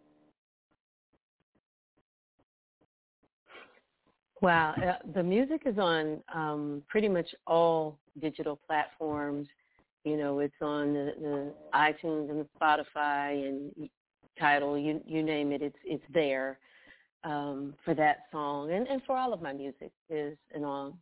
Wow, 4.40 4.74
uh, 4.76 4.94
the 5.14 5.22
music 5.22 5.62
is 5.66 5.78
on 5.78 6.20
um, 6.34 6.82
pretty 6.88 7.08
much 7.08 7.28
all 7.46 7.98
digital 8.20 8.58
platforms. 8.66 9.46
You 10.04 10.16
know, 10.16 10.40
it's 10.40 10.54
on 10.60 10.92
the, 10.92 11.12
the 11.20 11.52
iTunes 11.72 12.28
and 12.28 12.40
the 12.40 12.46
Spotify, 12.60 13.46
and 13.46 13.88
Tidal, 14.38 14.76
you 14.76 15.00
you 15.06 15.22
name 15.22 15.52
it, 15.52 15.62
it's 15.62 15.76
it's 15.84 16.04
there 16.12 16.58
um, 17.24 17.74
for 17.84 17.94
that 17.94 18.24
song 18.30 18.72
and, 18.72 18.86
and 18.88 19.02
for 19.06 19.16
all 19.16 19.32
of 19.32 19.42
my 19.42 19.52
music 19.52 19.92
is 20.10 20.36
and 20.54 20.64
on, 20.64 20.94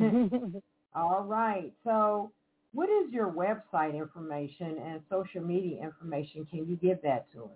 find. 0.00 0.62
All 0.94 1.24
right. 1.24 1.72
So 1.84 2.30
what 2.72 2.88
is 2.90 3.12
your 3.12 3.30
website 3.30 3.94
information 3.96 4.78
and 4.84 5.00
social 5.08 5.42
media 5.42 5.80
information? 5.82 6.44
Can 6.46 6.68
you 6.68 6.76
give 6.76 7.00
that 7.02 7.30
to 7.32 7.44
us? 7.44 7.50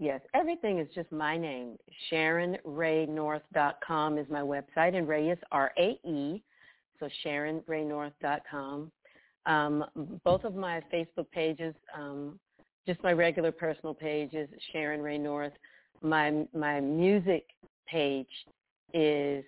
Yes, 0.00 0.20
everything 0.34 0.78
is 0.78 0.86
just 0.94 1.10
my 1.10 1.36
name. 1.36 1.76
SharonRaeNorth.com 2.12 4.18
is 4.18 4.26
my 4.30 4.40
website, 4.40 4.96
and 4.96 5.08
Rae 5.08 5.30
is 5.30 5.38
R-A-E, 5.50 6.40
so 7.00 7.08
SharonRaeNorth.com. 7.24 8.92
Um, 9.46 9.84
both 10.24 10.44
of 10.44 10.54
my 10.54 10.80
Facebook 10.92 11.28
pages, 11.32 11.74
um, 11.96 12.38
just 12.86 13.02
my 13.02 13.12
regular 13.12 13.50
personal 13.50 13.94
pages, 13.94 14.48
Sharon 14.72 15.02
Rae 15.02 15.18
North. 15.18 15.54
My 16.02 16.46
my 16.54 16.80
music 16.80 17.46
page 17.86 18.26
is 18.94 19.44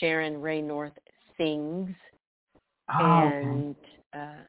Sharon 0.00 0.40
Rae 0.40 0.62
North 0.62 0.92
Sings, 1.36 1.94
Oh, 2.88 3.04
and 3.04 3.74
uh, 4.14 4.42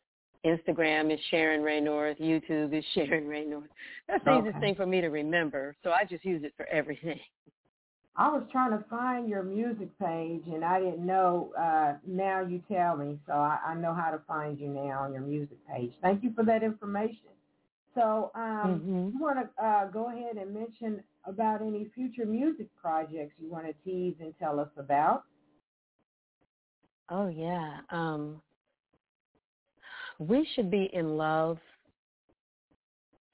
Instagram 0.45 1.13
is 1.13 1.19
Sharon 1.31 1.61
Rae 1.61 1.81
North. 1.81 2.17
YouTube 2.19 2.77
is 2.77 2.83
Sharon 2.93 3.27
Rae 3.27 3.45
North. 3.45 3.69
That's 4.07 4.23
the 4.23 4.37
easiest 4.37 4.59
thing 4.59 4.75
for 4.75 4.85
me 4.85 5.01
to 5.01 5.07
remember, 5.07 5.75
so 5.83 5.91
I 5.91 6.03
just 6.03 6.23
use 6.23 6.43
it 6.43 6.53
for 6.55 6.65
everything. 6.67 7.19
I 8.19 8.29
was 8.29 8.41
trying 8.51 8.71
to 8.71 8.83
find 8.89 9.29
your 9.29 9.43
music 9.43 9.89
page 9.99 10.41
and 10.47 10.65
I 10.65 10.79
didn't 10.79 11.05
know. 11.05 11.51
Uh, 11.55 11.93
now 12.07 12.41
you 12.41 12.63
tell 12.67 12.97
me, 12.97 13.19
so 13.27 13.33
I, 13.33 13.59
I 13.63 13.75
know 13.75 13.93
how 13.93 14.09
to 14.09 14.19
find 14.27 14.59
you 14.59 14.69
now 14.69 15.03
on 15.03 15.13
your 15.13 15.21
music 15.21 15.57
page. 15.71 15.91
Thank 16.01 16.23
you 16.23 16.33
for 16.33 16.43
that 16.45 16.63
information. 16.63 17.29
So 17.97 18.31
um, 18.35 18.83
Mhm. 18.85 19.11
you 19.11 19.19
want 19.19 19.39
to 19.39 19.63
uh, 19.65 19.87
go 19.87 20.09
ahead 20.09 20.37
and 20.37 20.53
mention 20.53 21.03
about 21.25 21.61
any 21.61 21.89
future 21.95 22.25
music 22.25 22.67
projects 22.75 23.33
you 23.39 23.49
want 23.49 23.65
to 23.65 23.73
tease 23.83 24.15
and 24.19 24.33
tell 24.37 24.59
us 24.59 24.69
about? 24.77 25.23
Oh 27.09 27.27
yeah. 27.27 27.79
Um, 27.89 28.41
we 30.19 30.45
should 30.53 30.69
be 30.69 30.89
in 30.93 31.17
love 31.17 31.57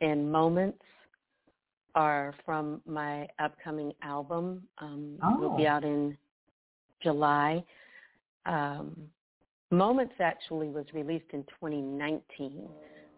and 0.01 0.31
moments 0.31 0.83
are 1.95 2.33
from 2.45 2.81
my 2.85 3.27
upcoming 3.39 3.93
album. 4.01 4.63
Um, 4.79 5.17
Will 5.37 5.49
be 5.49 5.63
Oh. 5.63 5.67
out 5.67 5.83
in 5.83 6.17
July. 7.01 7.63
Um, 8.45 9.09
Moments 9.71 10.13
actually 10.19 10.69
was 10.69 10.85
released 10.93 11.31
in 11.33 11.43
2019 11.59 12.69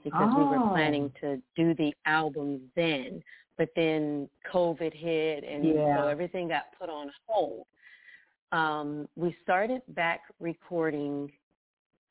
because 0.06 0.34
we 0.38 0.44
were 0.46 0.60
Oh. 0.60 0.70
planning 0.70 1.12
to 1.20 1.42
do 1.56 1.74
the 1.74 1.94
album 2.06 2.72
then, 2.76 3.22
but 3.58 3.70
then 3.76 4.30
COVID 4.54 4.94
hit 4.94 5.44
and 5.44 5.66
Yeah. 5.66 5.98
so 5.98 6.08
everything 6.08 6.48
got 6.48 6.72
put 6.80 6.90
on 6.90 7.12
hold. 7.28 7.66
Um, 8.52 9.10
we 9.16 9.34
started 9.44 9.82
back 9.90 10.22
recording 10.40 11.32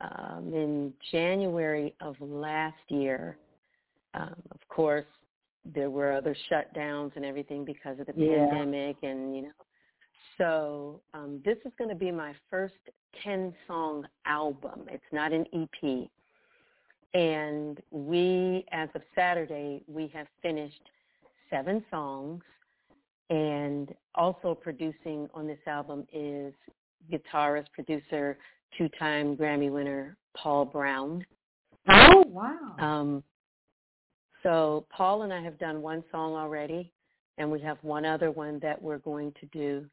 um, 0.01 0.53
in 0.53 0.93
January 1.13 1.95
of 2.01 2.21
last 2.21 2.91
year. 2.91 3.39
Um, 4.15 4.43
of 4.51 4.61
course, 4.69 5.07
there 5.65 5.89
were 5.89 6.13
other 6.13 6.35
shutdowns 6.51 7.15
and 7.17 7.25
everything 7.25 7.65
because 7.65 7.99
of 8.01 8.07
the 8.07 8.13
Yeah. 8.15 8.47
pandemic, 8.49 8.97
and 9.03 9.35
you 9.35 9.43
know. 9.43 9.53
So 10.37 11.01
um, 11.15 11.41
this 11.45 11.59
is 11.65 11.73
going 11.79 11.91
to 11.91 11.97
be 11.97 12.11
my 12.11 12.35
first 12.51 12.75
ten 13.23 13.55
song 13.67 14.07
album. 14.27 14.87
It's 14.91 15.13
not 15.13 15.33
an 15.33 15.47
EP, 15.55 16.11
and 17.15 17.81
we, 17.91 18.67
as 18.73 18.89
of 18.95 19.03
Saturday, 19.15 19.83
we 19.87 20.09
have 20.09 20.27
finished 20.43 20.91
seven 21.49 21.85
songs. 21.91 22.43
And 23.31 23.95
also 24.15 24.55
producing 24.55 25.29
on 25.33 25.47
this 25.47 25.59
album 25.67 26.07
is 26.13 26.53
guitarist, 27.11 27.67
producer, 27.73 28.37
two-time 28.77 29.35
Grammy 29.35 29.71
winner 29.71 30.17
Paul 30.37 30.67
Brown. 30.67 31.25
Oh, 31.89 32.25
wow. 32.29 32.77
Um, 32.79 33.25
so 34.43 34.87
Paul 34.95 35.23
and 35.23 35.33
I 35.33 35.43
have 35.43 35.59
done 35.59 35.81
one 35.81 36.05
song 36.13 36.35
already, 36.35 36.93
and 37.39 37.51
we 37.51 37.61
have 37.61 37.79
one 37.81 38.05
other 38.05 38.31
one 38.31 38.59
that 38.61 38.81
we're 38.81 38.99
going 38.99 39.33
to 39.41 39.47
do. 39.47 39.87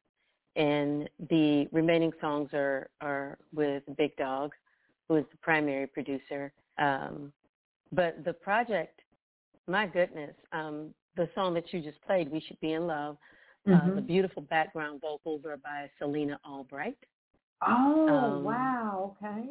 And 0.57 1.09
the 1.29 1.69
remaining 1.71 2.11
songs 2.19 2.49
are, 2.53 2.89
are 2.99 3.37
with 3.53 3.83
Big 3.97 4.15
Dog, 4.17 4.51
who 5.07 5.15
is 5.15 5.25
the 5.31 5.37
primary 5.37 5.87
producer. 5.87 6.51
Um, 6.81 7.31
but 7.91 8.23
the 8.25 8.33
project, 8.33 8.99
my 9.67 9.85
goodness, 9.85 10.35
um, 10.51 10.93
the 11.15 11.29
song 11.35 11.53
that 11.53 11.71
you 11.71 11.81
just 11.81 12.01
played, 12.01 12.29
"We 12.31 12.39
Should 12.41 12.59
Be 12.59 12.73
in 12.73 12.87
Love," 12.87 13.17
uh, 13.67 13.69
Mhm. 13.69 13.95
the 13.95 14.01
beautiful 14.01 14.41
background 14.41 15.01
vocals 15.01 15.45
are 15.45 15.57
by 15.57 15.89
Selina 15.99 16.39
Albright. 16.43 16.97
oh, 17.61 18.07
um, 18.09 18.43
wow. 18.43 19.15
Okay. 19.23 19.45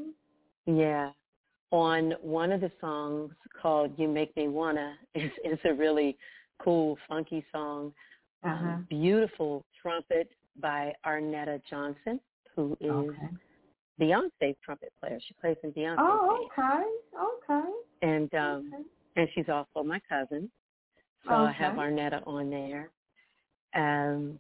Yeah. 0.67 1.13
On 1.71 2.13
one 2.21 2.51
of 2.51 2.61
the 2.61 2.73
songs 2.81 3.33
called 3.53 3.97
You 3.97 4.09
Make 4.09 4.35
Me 4.37 4.49
Wanna 4.49 4.99
is 5.15 5.31
is 5.45 5.61
a 5.65 5.73
really 5.73 6.19
cool, 6.59 6.99
funky 7.09 7.45
song. 7.53 7.95
Uh-huh. 8.43 8.67
Um, 8.67 8.87
beautiful 8.89 9.65
trumpet 9.81 10.33
by 10.57 10.93
Arnetta 11.05 11.63
Johnson, 11.71 12.19
who 12.57 12.77
is 12.81 12.91
okay. 12.91 13.29
Beyonce's 14.01 14.57
trumpet 14.65 14.93
player. 15.01 15.19
She 15.27 15.35
plays 15.35 15.57
in 15.63 15.73
Beyonce. 15.73 15.97
Oh, 15.99 16.49
okay. 16.59 16.83
Okay. 17.53 17.69
And 18.03 18.35
um 18.35 18.73
okay. 18.73 18.83
and 19.17 19.29
she's 19.35 19.49
also 19.49 19.87
my 19.87 20.01
cousin. 20.09 20.51
So 21.27 21.35
I 21.35 21.53
have 21.53 21.75
Okay. 21.79 21.83
Arnetta 21.83 22.27
on 22.27 22.51
there. 22.51 22.91
Um 23.75 24.39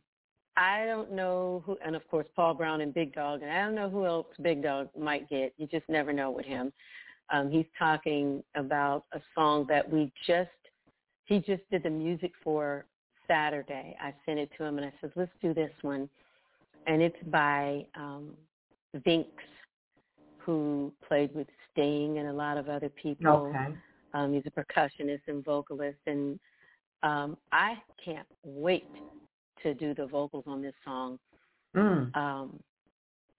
I 0.56 0.84
don't 0.86 1.12
know 1.12 1.62
who 1.66 1.76
and 1.84 1.94
of 1.94 2.06
course 2.08 2.26
Paul 2.34 2.54
Brown 2.54 2.80
and 2.80 2.94
Big 2.94 3.14
Dog 3.14 3.42
and 3.42 3.50
I 3.50 3.62
don't 3.64 3.74
know 3.74 3.90
who 3.90 4.06
else 4.06 4.26
Big 4.42 4.62
Dog 4.62 4.88
might 4.98 5.28
get. 5.28 5.52
You 5.58 5.66
just 5.66 5.88
never 5.88 6.12
know 6.12 6.30
with 6.30 6.46
him. 6.46 6.72
Um 7.30 7.50
he's 7.50 7.66
talking 7.78 8.42
about 8.54 9.04
a 9.12 9.20
song 9.34 9.66
that 9.68 9.90
we 9.90 10.12
just 10.26 10.48
he 11.26 11.38
just 11.38 11.62
did 11.70 11.82
the 11.82 11.90
music 11.90 12.32
for 12.42 12.86
Saturday. 13.28 13.96
I 14.00 14.12
sent 14.26 14.40
it 14.40 14.50
to 14.58 14.64
him 14.64 14.78
and 14.78 14.86
I 14.86 14.92
said, 15.00 15.12
Let's 15.16 15.32
do 15.42 15.52
this 15.52 15.72
one 15.82 16.08
and 16.86 17.02
it's 17.02 17.22
by 17.26 17.84
um 17.94 18.34
Vinx 18.96 19.26
who 20.38 20.92
played 21.06 21.34
with 21.34 21.46
Sting 21.70 22.18
and 22.18 22.28
a 22.28 22.32
lot 22.32 22.56
of 22.56 22.68
other 22.68 22.88
people. 22.88 23.52
Okay. 23.54 23.74
Um, 24.14 24.32
he's 24.32 24.42
a 24.46 24.50
percussionist 24.50 25.20
and 25.28 25.44
vocalist, 25.44 25.98
and 26.06 26.38
um, 27.02 27.36
I 27.52 27.74
can't 28.04 28.26
wait 28.44 28.88
to 29.62 29.74
do 29.74 29.94
the 29.94 30.06
vocals 30.06 30.44
on 30.46 30.62
this 30.62 30.74
song. 30.84 31.18
Mm. 31.76 32.14
Um, 32.16 32.58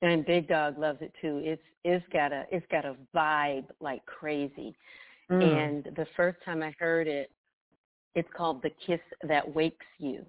and 0.02 0.26
Big 0.26 0.48
Dog 0.48 0.78
loves 0.80 1.00
it 1.02 1.14
too. 1.22 1.42
It's 1.44 1.62
it's 1.84 2.06
got 2.14 2.32
a 2.32 2.46
it's 2.52 2.66
got 2.72 2.86
a 2.86 2.96
vibe 3.16 3.66
like 3.80 4.06
crazy. 4.06 4.76
Mm. 5.30 5.44
And 5.44 5.96
the 5.96 6.06
first 6.16 6.38
time 6.44 6.64
I 6.64 6.74
heard 6.80 7.08
it, 7.08 7.30
it's 8.16 8.30
called 8.36 8.64
"The 8.64 8.72
Kiss 8.86 9.00
That 9.28 9.54
Wakes 9.54 9.86
You." 10.00 10.26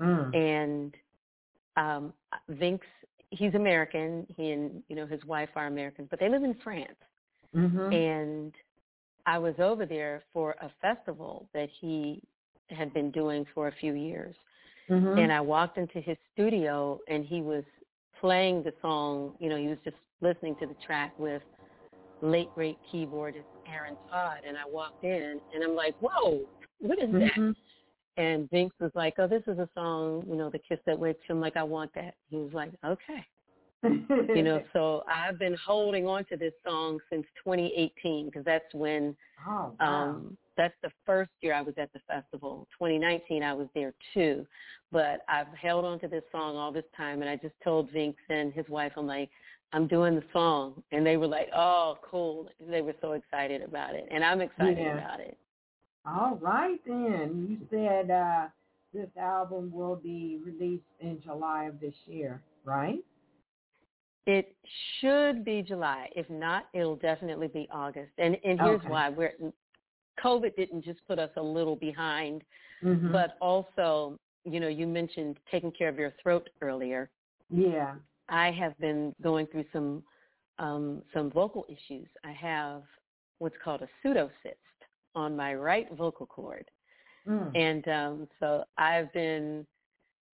Mm. 0.00 0.34
And 0.36 0.94
um, 1.76 2.12
Vinx, 2.50 2.80
he's 3.30 3.54
American. 3.54 4.26
He 4.36 4.50
and 4.50 4.82
you 4.88 4.96
know 4.96 5.06
his 5.06 5.24
wife 5.24 5.50
are 5.56 5.66
Americans, 5.66 6.08
but 6.10 6.20
they 6.20 6.28
live 6.28 6.42
in 6.44 6.54
France. 6.62 6.98
Mhm. 7.54 7.94
and 7.94 8.54
I 9.24 9.38
was 9.38 9.54
over 9.58 9.86
there 9.86 10.22
for 10.32 10.54
a 10.60 10.70
festival 10.82 11.48
that 11.54 11.68
he 11.80 12.22
had 12.70 12.92
been 12.92 13.10
doing 13.10 13.46
for 13.54 13.68
a 13.68 13.72
few 13.72 13.94
years. 13.94 14.36
Mhm. 14.88 15.18
And 15.18 15.32
I 15.32 15.40
walked 15.40 15.78
into 15.78 16.00
his 16.00 16.16
studio 16.32 17.00
and 17.08 17.24
he 17.24 17.42
was 17.42 17.64
playing 18.20 18.62
the 18.62 18.72
song, 18.80 19.34
you 19.38 19.48
know, 19.48 19.56
he 19.56 19.68
was 19.68 19.78
just 19.84 19.96
listening 20.20 20.56
to 20.56 20.66
the 20.66 20.74
track 20.74 21.18
with 21.18 21.42
late 22.20 22.48
great 22.54 22.78
keyboardist 22.90 23.44
Aaron 23.66 23.96
Todd 24.10 24.40
and 24.46 24.56
I 24.56 24.66
walked 24.66 25.04
in 25.04 25.40
and 25.54 25.62
I'm 25.62 25.76
like, 25.76 25.94
Whoa, 26.00 26.40
what 26.80 26.98
is 26.98 27.12
that? 27.12 27.54
And 28.18 28.50
Vinx 28.50 28.70
was 28.80 28.90
like, 28.94 29.14
Oh, 29.18 29.26
this 29.26 29.42
is 29.46 29.58
a 29.58 29.68
song, 29.74 30.24
you 30.28 30.36
know, 30.36 30.50
the 30.50 30.58
kiss 30.58 30.78
that 30.86 30.98
wakes 30.98 31.20
you. 31.28 31.34
I'm 31.34 31.40
like, 31.40 31.56
I 31.56 31.62
want 31.62 31.94
that. 31.94 32.14
He 32.28 32.36
was 32.36 32.52
like, 32.52 32.72
Okay. 32.84 33.24
you 34.34 34.42
know 34.42 34.60
so 34.72 35.04
i've 35.08 35.38
been 35.38 35.56
holding 35.64 36.06
on 36.06 36.24
to 36.24 36.36
this 36.36 36.52
song 36.66 36.98
since 37.10 37.24
2018 37.44 38.26
because 38.26 38.44
that's 38.44 38.74
when 38.74 39.14
oh, 39.48 39.72
wow. 39.78 40.08
um 40.10 40.36
that's 40.56 40.74
the 40.82 40.90
first 41.06 41.30
year 41.42 41.54
i 41.54 41.62
was 41.62 41.74
at 41.78 41.92
the 41.92 42.00
festival 42.08 42.66
2019 42.76 43.42
i 43.42 43.52
was 43.52 43.68
there 43.76 43.94
too 44.12 44.44
but 44.90 45.20
i've 45.28 45.46
held 45.60 45.84
on 45.84 46.00
to 46.00 46.08
this 46.08 46.24
song 46.32 46.56
all 46.56 46.72
this 46.72 46.84
time 46.96 47.20
and 47.20 47.30
i 47.30 47.36
just 47.36 47.54
told 47.62 47.88
vinx 47.92 48.16
and 48.30 48.52
his 48.52 48.68
wife 48.68 48.90
i'm 48.96 49.06
like 49.06 49.30
i'm 49.72 49.86
doing 49.86 50.16
the 50.16 50.24
song 50.32 50.82
and 50.90 51.06
they 51.06 51.16
were 51.16 51.28
like 51.28 51.48
oh 51.54 51.98
cool 52.02 52.48
they 52.68 52.80
were 52.80 52.94
so 53.00 53.12
excited 53.12 53.62
about 53.62 53.94
it 53.94 54.08
and 54.10 54.24
i'm 54.24 54.40
excited 54.40 54.78
Yeah. 54.78 54.94
about 54.98 55.20
it 55.20 55.38
All 56.16 56.38
right 56.40 56.80
then. 56.86 57.46
You 57.48 57.58
said 57.70 58.10
uh, 58.10 58.46
this 58.94 59.08
album 59.20 59.70
will 59.72 59.96
be 59.96 60.40
released 60.44 60.84
in 61.00 61.20
July 61.22 61.64
of 61.64 61.80
this 61.80 61.94
year, 62.06 62.40
right? 62.64 63.00
It 64.26 64.54
should 65.00 65.44
be 65.44 65.62
July. 65.62 66.08
If 66.14 66.28
not, 66.28 66.66
it'll 66.74 66.96
definitely 66.96 67.48
be 67.48 67.68
August. 67.70 68.12
And 68.18 68.36
and 68.44 68.60
here's 68.60 68.80
Okay. 68.80 68.88
why: 68.88 69.08
we're 69.08 69.34
COVID 70.22 70.54
didn't 70.56 70.84
just 70.84 71.00
put 71.06 71.18
us 71.18 71.30
a 71.36 71.42
little 71.42 71.76
behind, 71.76 72.42
Mhm. 72.82 73.12
but 73.12 73.36
also, 73.40 74.18
you 74.44 74.60
know, 74.60 74.68
you 74.68 74.86
mentioned 74.86 75.38
taking 75.50 75.72
care 75.72 75.88
of 75.88 75.98
your 75.98 76.12
throat 76.22 76.48
earlier. 76.60 77.10
yeah. 77.50 77.94
I 78.30 78.50
have 78.50 78.76
been 78.78 79.14
going 79.22 79.46
through 79.46 79.64
some 79.72 80.02
um, 80.58 81.02
some 81.14 81.30
vocal 81.30 81.64
issues. 81.68 82.08
I 82.24 82.32
have 82.32 82.82
what's 83.38 83.56
called 83.64 83.80
a 83.82 83.88
pseudocyst 84.02 84.77
on 85.14 85.36
my 85.36 85.54
right 85.54 85.88
vocal 85.96 86.26
cord, 86.26 86.70
Mm. 87.26 87.54
and 87.54 87.88
um, 87.88 88.28
so 88.40 88.64
I've 88.78 89.12
been 89.12 89.66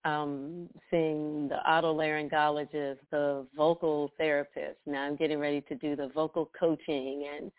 um, 0.04 0.68
seeing 0.90 1.48
the 1.48 1.58
otolaryngologist, 1.68 2.98
the 3.10 3.46
vocal 3.56 4.10
therapist. 4.18 4.78
Now 4.86 5.02
I'm 5.02 5.16
getting 5.16 5.38
ready 5.38 5.60
to 5.62 5.74
do 5.74 5.96
the 5.96 6.08
vocal 6.08 6.50
coaching 6.58 7.26
and 7.34 7.50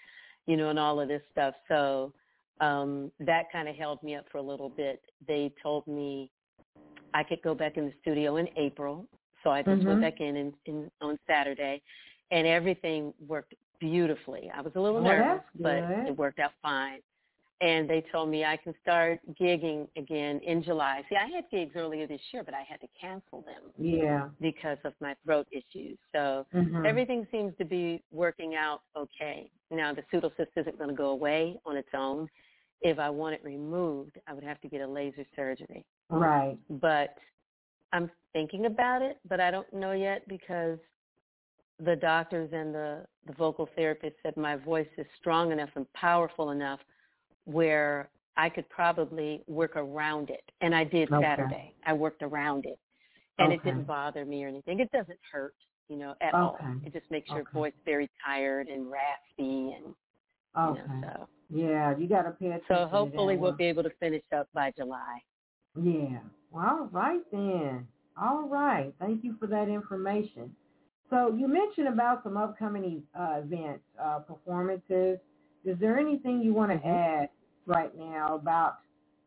you 0.45 0.55
know 0.57 0.69
and 0.69 0.79
all 0.79 0.99
of 1.01 1.07
this 1.07 1.21
stuff. 1.31 1.55
So 1.67 2.13
um, 2.61 3.11
that 3.19 3.51
kind 3.51 3.67
of 3.67 3.75
held 3.75 4.01
me 4.03 4.15
up 4.15 4.25
for 4.31 4.37
a 4.37 4.43
little 4.43 4.69
bit. 4.69 5.01
They 5.27 5.51
told 5.61 5.85
me 5.87 6.29
I 7.13 7.23
could 7.23 7.41
go 7.41 7.55
back 7.55 7.77
in 7.77 7.85
the 7.85 7.93
studio 8.01 8.37
in 8.37 8.47
April, 8.57 9.07
so 9.43 9.49
I 9.49 9.61
just 9.63 9.81
Mhm. 9.81 9.85
went 9.85 10.01
back 10.01 10.21
in, 10.21 10.35
in, 10.37 10.53
in 10.65 10.91
on 11.01 11.17
Saturday, 11.27 11.81
and 12.31 12.45
everything 12.47 13.13
worked 13.27 13.53
beautifully. 13.79 14.51
I 14.53 14.61
was 14.61 14.73
a 14.75 14.79
little 14.79 15.01
Well, 15.01 15.13
nervous, 15.17 15.43
but 15.59 16.07
it 16.07 16.17
worked 16.17 16.39
out 16.39 16.51
fine. 16.61 16.99
And 17.61 17.89
they 17.89 18.03
told 18.11 18.29
me 18.29 18.43
I 18.43 18.57
can 18.57 18.73
start 18.81 19.19
gigging 19.39 19.87
again 19.95 20.41
in 20.45 20.61
July. 20.61 21.03
See, 21.09 21.15
I 21.15 21.27
had 21.27 21.45
gigs 21.49 21.73
earlier 21.77 22.05
this 22.05 22.19
year, 22.33 22.43
but 22.43 22.53
I 22.53 22.63
had 22.63 22.81
to 22.81 22.87
cancel 22.99 23.41
them 23.43 23.71
Yeah. 23.77 24.29
because 24.41 24.77
of 24.83 24.93
my 24.99 25.15
throat 25.23 25.47
issues. 25.51 25.97
So 26.11 26.45
Mhm. 26.53 26.85
everything 26.85 27.25
seems 27.31 27.55
to 27.57 27.65
be 27.65 28.03
working 28.11 28.55
out 28.55 28.81
okay. 28.95 29.49
Now 29.71 29.93
the 29.93 30.03
pseudocyst 30.03 30.49
isn't 30.57 30.77
going 30.77 30.89
to 30.89 30.95
go 30.95 31.11
away 31.11 31.57
on 31.65 31.77
its 31.77 31.93
own. 31.93 32.29
If 32.81 32.99
I 32.99 33.09
want 33.09 33.35
it 33.35 33.43
removed, 33.43 34.19
I 34.27 34.33
would 34.33 34.43
have 34.43 34.59
to 34.61 34.67
get 34.67 34.81
a 34.81 34.87
laser 34.87 35.25
surgery. 35.35 35.85
Right. 36.09 36.57
But 36.69 37.17
I'm 37.93 38.11
thinking 38.33 38.65
about 38.65 39.01
it, 39.01 39.17
but 39.29 39.39
I 39.39 39.49
don't 39.49 39.71
know 39.71 39.93
yet 39.93 40.27
because 40.27 40.77
the 41.83 41.95
doctors 41.95 42.49
and 42.53 42.73
the, 42.73 43.05
the 43.27 43.33
vocal 43.33 43.67
therapist 43.75 44.15
said 44.23 44.35
my 44.37 44.55
voice 44.55 44.87
is 44.97 45.05
strong 45.19 45.51
enough 45.51 45.69
and 45.75 45.91
powerful 45.93 46.51
enough 46.51 46.79
where 47.45 48.09
I 48.37 48.49
could 48.49 48.67
probably 48.69 49.41
work 49.47 49.75
around 49.75 50.29
it. 50.29 50.43
And 50.61 50.73
I 50.75 50.83
did 50.83 51.11
Okay. 51.11 51.23
Saturday. 51.23 51.73
I 51.85 51.93
worked 51.93 52.21
around 52.21 52.65
it. 52.65 52.79
And 53.39 53.51
it 53.51 53.61
didn't 53.63 53.85
bother 53.85 54.23
me 54.23 54.45
or 54.45 54.47
anything. 54.47 54.79
It 54.79 54.89
doesn't 54.93 55.19
hurt, 55.29 55.53
you 55.89 55.97
know, 55.97 56.15
at 56.21 56.33
all. 56.33 56.57
It 56.85 56.93
just 56.93 57.09
makes 57.11 57.29
your 57.29 57.41
Okay. 57.41 57.49
voice 57.53 57.73
very 57.83 58.09
tired 58.25 58.67
and 58.69 58.89
raspy 58.89 59.75
and 59.75 59.93
you 60.55 60.73
know, 60.75 61.01
so 61.01 61.27
Yeah, 61.49 61.97
you 61.97 62.07
got 62.07 62.21
to 62.23 62.31
pay 62.31 62.47
attention. 62.47 62.65
so 62.69 62.87
hopefully 62.87 63.35
we'll 63.35 63.51
be 63.51 63.65
able 63.65 63.83
to 63.83 63.89
finish 63.99 64.23
up 64.33 64.47
by 64.53 64.71
July. 64.77 65.19
Yeah. 65.81 66.19
Well, 66.51 66.65
all 66.65 66.89
right 66.93 67.21
then. 67.31 67.85
All 68.21 68.47
right. 68.47 68.93
Thank 68.99 69.25
you 69.25 69.35
for 69.37 69.47
that 69.47 69.67
information. 69.67 70.55
So 71.09 71.33
you 71.35 71.47
mentioned 71.47 71.87
about 71.87 72.23
some 72.23 72.37
upcoming 72.37 73.03
uh, 73.17 73.41
events, 73.43 73.83
uh, 74.01 74.19
performances. 74.19 75.19
Is 75.63 75.77
there 75.79 75.97
anything 75.97 76.41
you 76.41 76.53
want 76.53 76.71
to 76.71 76.87
Mhm. 76.93 77.23
add 77.23 77.29
right 77.65 77.95
now 77.97 78.35
about 78.35 78.79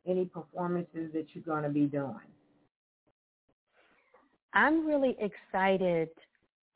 any 0.07 0.25
performances 0.25 1.13
that 1.13 1.27
you're 1.35 1.45
going 1.45 1.63
to 1.63 1.69
be 1.71 1.87
doing? 1.87 2.27
I'm 4.53 4.87
really 4.87 5.17
excited 5.21 6.11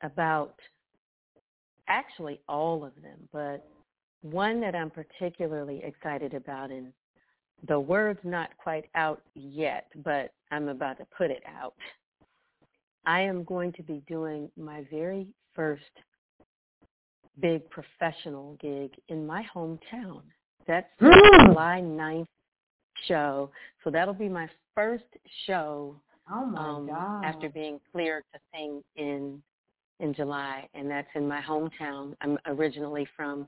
about 0.01 0.59
actually 1.87 2.41
all 2.47 2.85
of 2.85 2.93
them, 3.01 3.27
but 3.31 3.67
one 4.21 4.61
that 4.61 4.75
I'm 4.75 4.89
particularly 4.89 5.83
excited 5.83 6.33
about, 6.33 6.71
and 6.71 6.93
the 7.67 7.79
word's 7.79 8.23
not 8.23 8.55
quite 8.57 8.89
out 8.95 9.21
yet, 9.35 9.87
but 10.03 10.33
I'm 10.51 10.69
about 10.69 10.97
to 10.99 11.05
put 11.17 11.31
it 11.31 11.43
out. 11.47 11.75
I 13.05 13.21
am 13.21 13.43
going 13.43 13.71
to 13.73 13.83
be 13.83 14.01
doing 14.07 14.49
my 14.57 14.85
very 14.91 15.27
first 15.55 15.81
big 17.39 17.67
professional 17.69 18.55
gig 18.61 18.91
in 19.09 19.25
my 19.25 19.43
hometown. 19.53 20.21
That's 20.67 20.87
the 20.99 21.07
Mm. 21.07 21.47
July 21.47 21.81
9th 21.81 22.27
show. 23.07 23.51
So 23.83 23.89
that'll 23.89 24.13
be 24.13 24.29
my 24.29 24.49
first 24.75 25.05
show 25.45 25.99
Oh 26.31 26.45
my 26.45 26.59
um, 26.69 26.87
God. 26.87 27.25
after 27.25 27.49
being 27.49 27.79
cleared 27.91 28.23
to 28.33 28.39
sing 28.53 28.83
in 28.95 29.41
in 29.99 30.13
July, 30.13 30.67
and 30.73 30.89
that's 30.89 31.07
in 31.15 31.27
my 31.27 31.39
hometown. 31.41 32.15
I'm 32.21 32.37
originally 32.47 33.05
from 33.15 33.47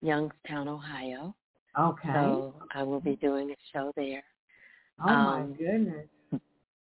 Youngstown, 0.00 0.66
Ohio, 0.66 1.34
okay. 1.78 2.12
so 2.12 2.54
I 2.74 2.82
will 2.82 3.00
be 3.00 3.16
doing 3.16 3.50
a 3.50 3.56
show 3.72 3.92
there. 3.94 4.22
oh 5.00 5.06
my 5.06 5.40
um, 5.42 5.52
goodness. 5.54 6.06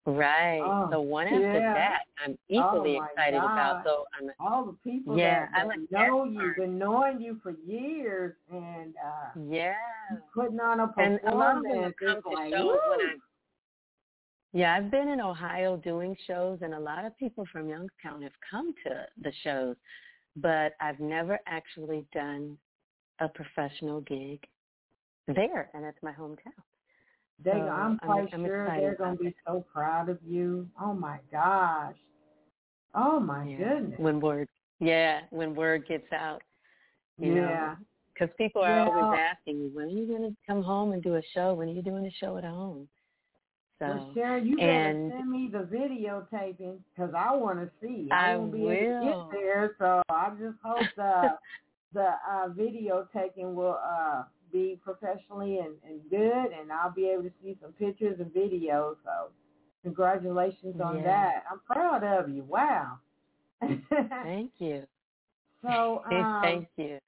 Right. 0.06 0.60
Oh, 0.62 0.90
so 0.92 1.00
one 1.02 1.28
after 1.28 1.40
yeah. 1.60 1.74
that, 1.74 2.00
I'm 2.24 2.38
equally 2.50 2.98
Oh, 3.00 3.06
excited 3.06 3.38
about. 3.38 3.84
So 3.86 4.04
I'm 4.20 4.32
All 4.38 4.66
the 4.66 4.74
people 4.84 5.18
Yeah, 5.18 5.48
that, 5.54 5.68
that 5.70 5.80
know 5.92 6.26
you, 6.26 6.42
artist. 6.42 6.60
been 6.60 6.78
knowing 6.78 7.22
you 7.22 7.40
for 7.42 7.52
years, 7.66 8.36
and 8.52 8.94
uh, 8.98 9.40
yeah, 9.50 9.76
putting 10.34 10.60
on 10.60 10.82
a 10.82 10.84
and 10.98 11.22
performance. 11.22 11.24
a 11.28 11.36
lot 11.36 11.58
of 11.58 11.64
them 11.64 11.94
come 11.98 12.22
to 12.22 12.30
like, 12.30 12.52
shows 12.54 12.78
when. 12.90 13.00
I. 13.00 13.16
Yeah, 14.52 14.76
I've 14.76 14.92
been 14.92 15.08
in 15.08 15.22
Ohio 15.22 15.78
doing 15.78 16.16
shows, 16.28 16.60
and 16.62 16.74
a 16.74 16.80
lot 16.80 17.06
of 17.06 17.18
people 17.18 17.46
from 17.52 17.70
Youngstown 17.70 18.22
have 18.24 18.34
come 18.52 18.74
to 18.86 19.06
the 19.22 19.32
shows, 19.44 19.78
but 20.36 20.74
I've 20.82 21.00
never 21.00 21.40
actually 21.48 22.06
done 22.14 22.58
a 23.20 23.30
professional 23.30 24.02
gig 24.02 24.44
there, 25.28 25.70
and 25.74 25.86
it's 25.86 25.98
my 26.04 26.12
hometown. 26.12 26.52
They, 27.44 27.52
So, 27.52 27.58
I'm 27.58 27.92
I'm- 27.92 28.00
quite 28.00 28.34
I'm 28.34 28.46
sure 28.46 28.68
they're 28.76 28.96
gonna 28.96 29.16
be 29.16 29.36
so 29.46 29.66
proud 29.72 30.10
of 30.10 30.20
you. 30.24 30.70
Oh 30.80 30.94
my 30.94 31.20
gosh. 31.32 31.96
Oh 32.96 33.20
my 33.20 33.46
Yeah, 33.48 33.58
goodness. 33.58 34.00
When 34.00 34.20
word, 34.20 34.48
yeah, 34.80 35.22
when 35.32 35.56
word 35.56 35.88
gets 35.88 36.12
out, 36.14 36.42
you 37.18 37.34
yeah. 37.34 37.42
know, 37.42 37.76
because 38.14 38.30
people 38.38 38.62
are 38.62 38.78
Yeah. 38.78 38.86
always 38.86 39.06
asking 39.18 39.60
me, 39.60 39.70
when 39.74 39.86
are 39.86 39.90
you 39.90 40.06
going 40.08 40.22
to 40.30 40.36
come 40.46 40.62
home 40.62 40.92
and 40.92 41.02
do 41.02 41.16
a 41.16 41.22
show? 41.34 41.54
When 41.56 41.70
are 41.70 41.72
you 41.72 41.82
doing 41.82 42.06
a 42.06 42.12
show 42.12 42.38
at 42.38 42.44
home? 42.44 42.88
So 43.80 43.88
Well, 43.88 44.12
Sharon, 44.14 44.46
you 44.46 44.58
better 44.58 44.70
and- 44.70 45.12
send 45.12 45.30
me 45.32 45.48
the 45.52 45.64
videotaping 45.64 46.78
because 46.96 47.14
I 47.16 47.36
want 47.36 47.60
to 47.60 47.70
see. 47.82 48.10
I 48.12 48.38
won't 48.38 48.52
be 48.54 48.68
able 48.68 49.00
to 49.02 49.06
get 49.06 49.16
there, 49.32 49.76
so 49.80 50.02
I 50.10 50.30
just 50.40 50.58
hope 50.64 50.88
the 50.96 51.38
the 51.94 52.10
uh, 52.30 52.50
videotaping 52.50 53.54
will 53.56 53.80
uh, 53.84 54.24
be 54.54 54.80
professionally 54.84 55.60
and, 55.60 55.76
and 55.90 56.02
good, 56.10 56.54
and 56.60 56.72
I'll 56.72 56.94
be 56.94 57.08
able 57.10 57.24
to 57.24 57.34
see 57.44 57.58
some 57.62 57.74
pictures 57.74 58.18
and 58.22 58.32
videos. 58.34 58.98
So, 59.04 59.32
congratulations 59.84 60.82
on 60.82 60.98
Yeah. 60.98 61.04
that. 61.06 61.44
I'm 61.52 61.60
proud 61.62 62.04
of 62.06 62.30
you. 62.30 62.44
Wow. 62.46 63.00
thank 64.24 64.52
you. 64.60 64.86
so, 65.64 66.04
um, 66.08 66.42
thank 66.44 66.68
you. 66.78 67.00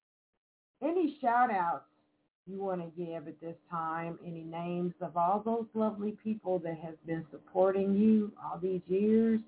any 0.82 1.18
shout 1.20 1.50
outs 1.52 1.84
you 2.46 2.62
want 2.62 2.80
to 2.82 3.02
give 3.02 3.28
at 3.28 3.40
this 3.40 3.56
time? 3.70 4.18
Any 4.26 4.42
names 4.42 4.94
of 5.00 5.16
all 5.16 5.42
those 5.44 5.66
lovely 5.74 6.16
people 6.22 6.58
that 6.60 6.78
have 6.78 6.96
been 7.06 7.26
supporting 7.30 7.94
you 7.94 8.32
all 8.42 8.58
these 8.58 8.82
years 8.88 9.40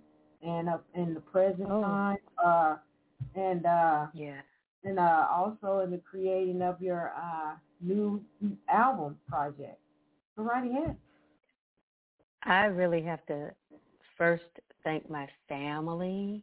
and 0.43 0.69
up 0.69 0.87
in 0.95 1.15
the 1.15 1.21
present 1.21 1.69
Oh. 1.71 1.83
time? 1.83 2.19
Uh, 2.45 2.77
and 3.35 3.67
uh, 3.67 4.07
Yeah. 4.15 4.41
and 4.85 4.99
uh, 4.99 5.27
also 5.31 5.81
in 5.85 5.91
the 5.91 5.99
creating 6.11 6.63
of 6.63 6.81
your 6.83 7.13
uh, 7.17 7.55
new 7.81 8.23
album 8.69 9.17
project. 9.29 9.79
Go 10.37 10.45
right 10.45 10.69
ahead. 10.71 10.97
I 12.45 12.65
really 12.67 13.03
have 13.03 13.25
to 13.27 13.51
first 14.17 14.45
thank 14.85 15.09
my 15.11 15.29
family. 15.49 16.43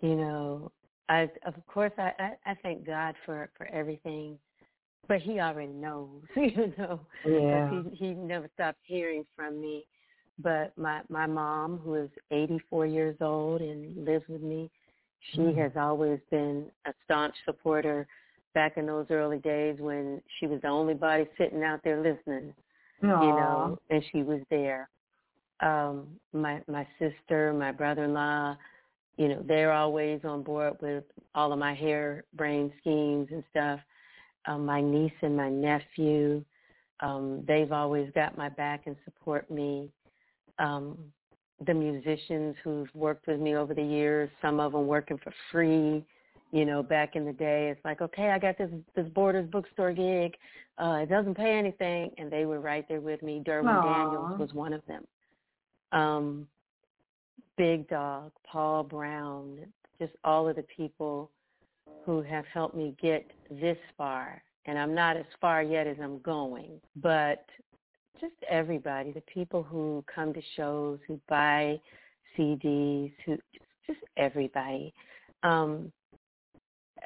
You 0.00 0.16
know, 0.16 0.72
I 1.08 1.30
of 1.46 1.54
course 1.66 1.92
I, 1.98 2.12
I, 2.18 2.32
I 2.46 2.54
thank 2.62 2.86
God 2.86 3.14
for, 3.24 3.48
for 3.56 3.66
everything, 3.66 4.38
but 5.08 5.20
he 5.20 5.40
already 5.40 5.72
knows, 5.72 6.22
you 6.36 6.72
know. 6.78 7.00
Yeah. 7.26 7.70
He 7.70 7.96
he 7.96 8.14
never 8.14 8.48
stopped 8.54 8.80
hearing 8.82 9.24
from 9.36 9.60
me. 9.60 9.86
But 10.38 10.76
my 10.76 11.02
my 11.08 11.26
mom, 11.26 11.78
who 11.78 11.94
is 11.94 12.10
84 12.30 12.86
years 12.86 13.16
old 13.20 13.60
and 13.60 14.04
lives 14.04 14.24
with 14.28 14.42
me, 14.42 14.70
she 15.32 15.40
Mm. 15.40 15.56
has 15.56 15.72
always 15.76 16.20
been 16.30 16.66
a 16.86 16.92
staunch 17.04 17.34
supporter. 17.44 18.06
Back 18.54 18.76
in 18.76 18.86
those 18.86 19.06
early 19.10 19.38
days 19.38 19.76
when 19.80 20.22
she 20.38 20.46
was 20.46 20.60
the 20.62 20.68
only 20.68 20.94
body 20.94 21.26
sitting 21.36 21.62
out 21.64 21.80
there 21.82 22.00
listening, 22.00 22.54
you 23.02 23.08
know, 23.10 23.78
and 23.90 24.02
she 24.12 24.22
was 24.22 24.40
there. 24.48 24.88
Um, 25.60 26.06
my 26.32 26.62
my 26.68 26.86
sister, 26.98 27.52
my 27.52 27.72
brother-in-law, 27.72 28.56
you 29.16 29.28
know, 29.28 29.44
they're 29.46 29.72
always 29.72 30.20
on 30.24 30.42
board 30.42 30.74
with 30.80 31.04
all 31.34 31.52
of 31.52 31.58
my 31.58 31.74
hair 31.74 32.24
brain 32.34 32.72
schemes 32.80 33.28
and 33.30 33.44
stuff. 33.50 33.80
Um, 34.46 34.66
my 34.66 34.80
niece 34.80 35.12
and 35.22 35.36
my 35.36 35.48
nephew, 35.48 36.44
um, 37.00 37.44
they've 37.46 37.72
always 37.72 38.10
got 38.14 38.36
my 38.36 38.48
back 38.48 38.82
and 38.86 38.96
support 39.04 39.50
me. 39.50 39.90
Um, 40.58 40.98
the 41.66 41.74
musicians 41.74 42.56
who've 42.62 42.88
worked 42.94 43.26
with 43.26 43.40
me 43.40 43.56
over 43.56 43.74
the 43.74 43.82
years, 43.82 44.28
some 44.42 44.60
of 44.60 44.72
them 44.72 44.86
working 44.86 45.18
for 45.22 45.32
free, 45.50 46.04
you 46.54 46.64
know, 46.64 46.84
back 46.84 47.16
in 47.16 47.24
the 47.24 47.32
day. 47.32 47.68
It's 47.68 47.84
like, 47.84 48.00
okay, 48.00 48.30
I 48.30 48.38
got 48.38 48.56
this 48.56 48.70
this 48.94 49.08
Borders 49.08 49.50
bookstore 49.50 49.92
gig. 49.92 50.36
Uh, 50.78 51.00
it 51.02 51.08
doesn't 51.08 51.36
pay 51.36 51.58
anything, 51.58 52.12
and 52.16 52.30
they 52.30 52.46
were 52.46 52.60
right 52.60 52.86
there 52.88 53.00
with 53.00 53.22
me. 53.24 53.42
Derwin 53.44 53.64
Aww. 53.64 53.82
Daniels 53.82 54.38
was 54.38 54.52
one 54.54 54.72
of 54.72 54.80
them. 54.86 55.04
Um, 55.90 56.46
Big 57.56 57.88
Dog, 57.88 58.30
Paul 58.46 58.84
Brown, 58.84 59.58
just 59.98 60.12
all 60.22 60.48
of 60.48 60.54
the 60.54 60.64
people 60.76 61.28
who 62.06 62.22
have 62.22 62.44
helped 62.46 62.76
me 62.76 62.94
get 63.02 63.28
this 63.50 63.78
far. 63.98 64.40
And 64.66 64.78
I'm 64.78 64.94
not 64.94 65.16
as 65.16 65.26
far 65.40 65.60
yet 65.60 65.88
as 65.88 65.96
I'm 66.00 66.20
going, 66.20 66.80
but 66.96 67.44
just 68.20 68.34
everybody, 68.48 69.10
the 69.10 69.22
people 69.22 69.64
who 69.64 70.04
come 70.12 70.32
to 70.32 70.40
shows, 70.56 71.00
who 71.08 71.20
buy 71.28 71.80
CDs, 72.38 73.12
who 73.26 73.36
just 73.86 73.98
everybody. 74.16 74.94
Um, 75.42 75.92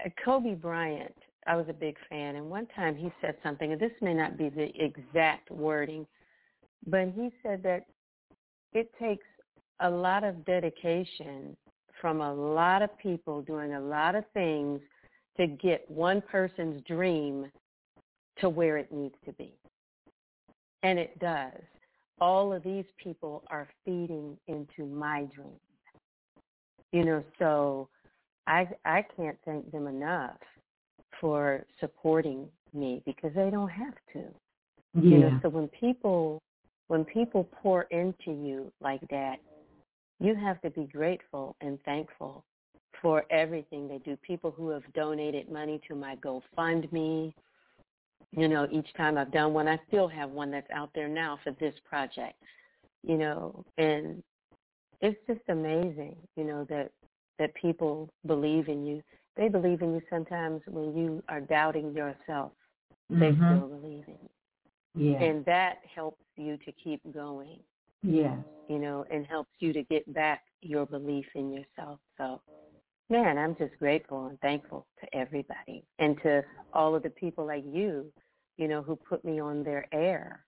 Uh, 0.05 0.09
Kobe 0.25 0.55
Bryant, 0.55 1.15
I 1.47 1.57
was 1.57 1.67
a 1.69 1.73
big 1.73 1.97
fan, 2.09 2.37
and 2.37 2.51
one 2.51 2.67
time 2.75 2.97
he 2.97 3.11
said 3.21 3.37
something, 3.43 3.73
and 3.73 3.81
this 3.81 3.93
may 4.01 4.15
not 4.15 4.37
be 4.37 4.49
the 4.49 4.71
exact 4.83 5.51
wording, 5.51 6.07
but 6.87 7.13
he 7.15 7.31
said 7.43 7.63
that 7.63 7.87
it 8.73 8.91
takes 9.01 9.25
a 9.81 9.91
lot 9.91 10.25
of 10.25 10.45
dedication 10.45 11.57
from 12.01 12.21
a 12.21 12.33
lot 12.33 12.83
of 12.83 12.97
people 12.99 13.43
doing 13.43 13.75
a 13.75 13.81
lot 13.81 14.15
of 14.15 14.25
things 14.35 14.81
to 15.37 15.47
get 15.47 15.89
one 15.91 16.21
person's 16.21 16.83
dream 16.85 17.51
to 18.41 18.49
where 18.49 18.77
it 18.77 18.93
needs 18.93 19.15
to 19.25 19.33
be. 19.33 19.53
And 20.83 20.99
it 20.99 21.19
does. 21.19 21.61
All 22.21 22.53
of 22.53 22.63
these 22.63 22.85
people 23.03 23.45
are 23.51 23.69
feeding 23.85 24.37
into 24.47 24.85
my 24.87 25.27
dream. 25.35 25.59
You 26.93 27.05
know, 27.05 27.25
so 27.39 27.89
I 28.49 28.67
I 28.85 29.05
can't 29.17 29.37
thank 29.45 29.71
them 29.71 29.87
enough 29.87 30.39
for 31.21 31.65
supporting 31.79 32.49
me 32.73 33.03
because 33.07 33.31
they 33.35 33.51
don't 33.51 33.69
have 33.69 33.95
to. 34.15 34.25
Yeah. 34.95 35.03
You 35.03 35.19
know, 35.19 35.41
so 35.43 35.49
when 35.51 35.69
people 35.69 36.43
when 36.89 37.05
people 37.05 37.49
pour 37.63 37.83
into 37.85 38.33
you 38.33 38.73
like 38.81 39.03
that, 39.11 39.37
you 40.19 40.35
have 40.35 40.61
to 40.63 40.71
be 40.71 40.85
grateful 40.85 41.55
and 41.61 41.79
thankful 41.85 42.45
for 43.03 43.25
everything 43.31 43.87
they 43.87 43.99
do. 43.99 44.17
People 44.17 44.51
who 44.51 44.71
have 44.71 44.83
donated 44.95 45.53
money 45.53 45.81
to 45.87 45.95
my 45.95 46.17
GoFundMe, 46.17 47.33
you 48.33 48.49
know, 48.49 48.67
each 48.73 48.89
time 48.97 49.19
I've 49.19 49.31
done 49.31 49.53
one, 49.53 49.69
I 49.69 49.79
still 49.87 50.09
have 50.09 50.31
one 50.31 50.51
that's 50.51 50.71
out 50.75 50.91
there 50.95 51.09
now 51.09 51.39
for 51.45 51.53
this 51.61 51.75
project, 51.89 52.43
you 53.07 53.17
know, 53.17 53.65
and 53.77 54.23
it's 55.01 55.19
just 55.29 55.43
amazing, 55.49 56.17
you 56.37 56.45
know, 56.45 56.67
that 56.71 56.91
that 57.39 57.55
people 57.55 58.09
believe 58.27 58.69
in 58.69 58.85
you. 58.87 59.03
They 59.37 59.49
believe 59.49 59.83
in 59.83 59.95
you 59.95 60.03
sometimes 60.11 60.63
when 60.67 60.97
you 60.97 61.23
are 61.29 61.41
doubting 61.41 61.93
yourself. 61.93 62.53
They 63.09 63.33
Mhm. 63.33 63.57
still 63.57 63.69
believe 63.69 64.07
in 64.09 64.19
you. 64.23 65.13
Yeah. 65.13 65.23
And 65.23 65.45
that 65.45 65.85
helps 65.85 66.25
you 66.37 66.57
to 66.59 66.73
keep 66.73 67.01
going, 67.13 67.63
yes. 68.03 68.37
you 68.69 68.79
know, 68.79 69.05
and 69.11 69.27
helps 69.27 69.51
you 69.61 69.73
to 69.73 69.83
get 69.85 70.13
back 70.13 70.45
your 70.61 70.87
belief 70.87 71.27
in 71.37 71.53
yourself. 71.53 72.01
So 72.17 72.41
man, 73.11 73.39
I'm 73.39 73.57
just 73.57 73.79
grateful 73.79 74.27
and 74.27 74.39
thankful 74.41 74.87
to 75.01 75.17
everybody 75.17 75.83
and 75.99 76.21
to 76.23 76.45
all 76.73 76.95
of 76.95 77.03
the 77.03 77.11
people 77.11 77.47
like 77.47 77.65
you, 77.65 78.13
you 78.57 78.69
know, 78.69 78.83
who 78.83 78.97
put 78.97 79.25
me 79.25 79.41
on 79.41 79.63
their 79.63 79.87
air, 79.93 80.45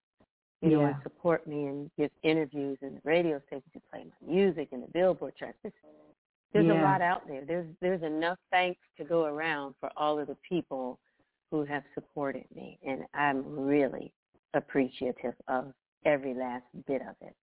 you 0.60 0.70
know, 0.70 0.84
and 0.84 0.96
support 1.02 1.46
me 1.46 1.66
and 1.66 1.90
give 1.96 2.10
interviews 2.22 2.76
and 2.82 2.96
the 2.96 3.00
radio 3.04 3.40
stations 3.46 3.72
to 3.72 3.80
play 3.90 4.04
my 4.04 4.32
music 4.32 4.68
and 4.72 4.82
the 4.82 4.88
billboard 4.88 5.34
charts. 5.36 5.58
It's, 5.64 5.74
there's 6.52 6.68
a 6.68 6.82
lot 6.82 7.00
out 7.00 7.26
there. 7.28 7.42
There's 7.46 7.66
there's 7.80 8.02
enough 8.02 8.38
thanks 8.50 8.80
to 8.98 9.04
go 9.04 9.24
around 9.24 9.74
for 9.80 9.90
all 9.96 10.18
of 10.18 10.26
the 10.26 10.36
people 10.48 10.98
who 11.50 11.64
have 11.64 11.82
supported 11.94 12.44
me, 12.54 12.78
and 12.86 13.02
I'm 13.14 13.44
really 13.46 14.12
appreciative 14.54 15.34
of 15.48 15.72
every 16.04 16.34
last 16.34 16.64
bit 16.86 17.02
of 17.02 17.14
it. 17.20 17.34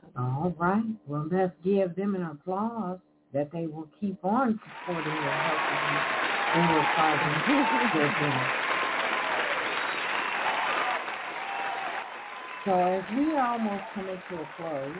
So. 0.00 0.20
All 0.20 0.54
right. 0.58 0.84
Well, 1.06 1.28
let's 1.30 1.52
give 1.64 1.94
them 1.96 2.14
an 2.14 2.22
applause 2.22 2.98
that 3.32 3.50
they 3.52 3.66
will 3.66 3.88
keep 4.00 4.24
on 4.24 4.58
supporting 4.86 5.12
and 5.12 5.22
helping 5.22 6.74
your 6.74 6.84
project. 6.94 7.92
Good 7.92 8.12
thing. 8.20 8.60
So 12.64 12.72
as 12.78 13.04
we 13.16 13.32
are 13.32 13.52
almost 13.52 13.84
coming 13.94 14.20
to 14.28 14.34
a 14.34 14.48
close, 14.56 14.96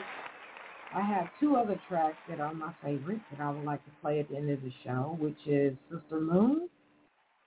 I 0.93 1.01
have 1.01 1.27
two 1.39 1.55
other 1.55 1.79
tracks 1.87 2.17
that 2.29 2.39
are 2.39 2.53
my 2.53 2.73
favorites 2.83 3.21
that 3.31 3.41
I 3.41 3.49
would 3.49 3.63
like 3.63 3.83
to 3.85 3.91
play 4.01 4.19
at 4.19 4.29
the 4.29 4.35
end 4.35 4.49
of 4.49 4.61
the 4.61 4.73
show, 4.83 5.15
which 5.19 5.37
is 5.45 5.75
Sister 5.89 6.19
Moon 6.19 6.69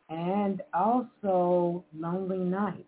and 0.09 0.62
also 0.72 1.85
Lonely 1.96 2.38
Nights. 2.38 2.85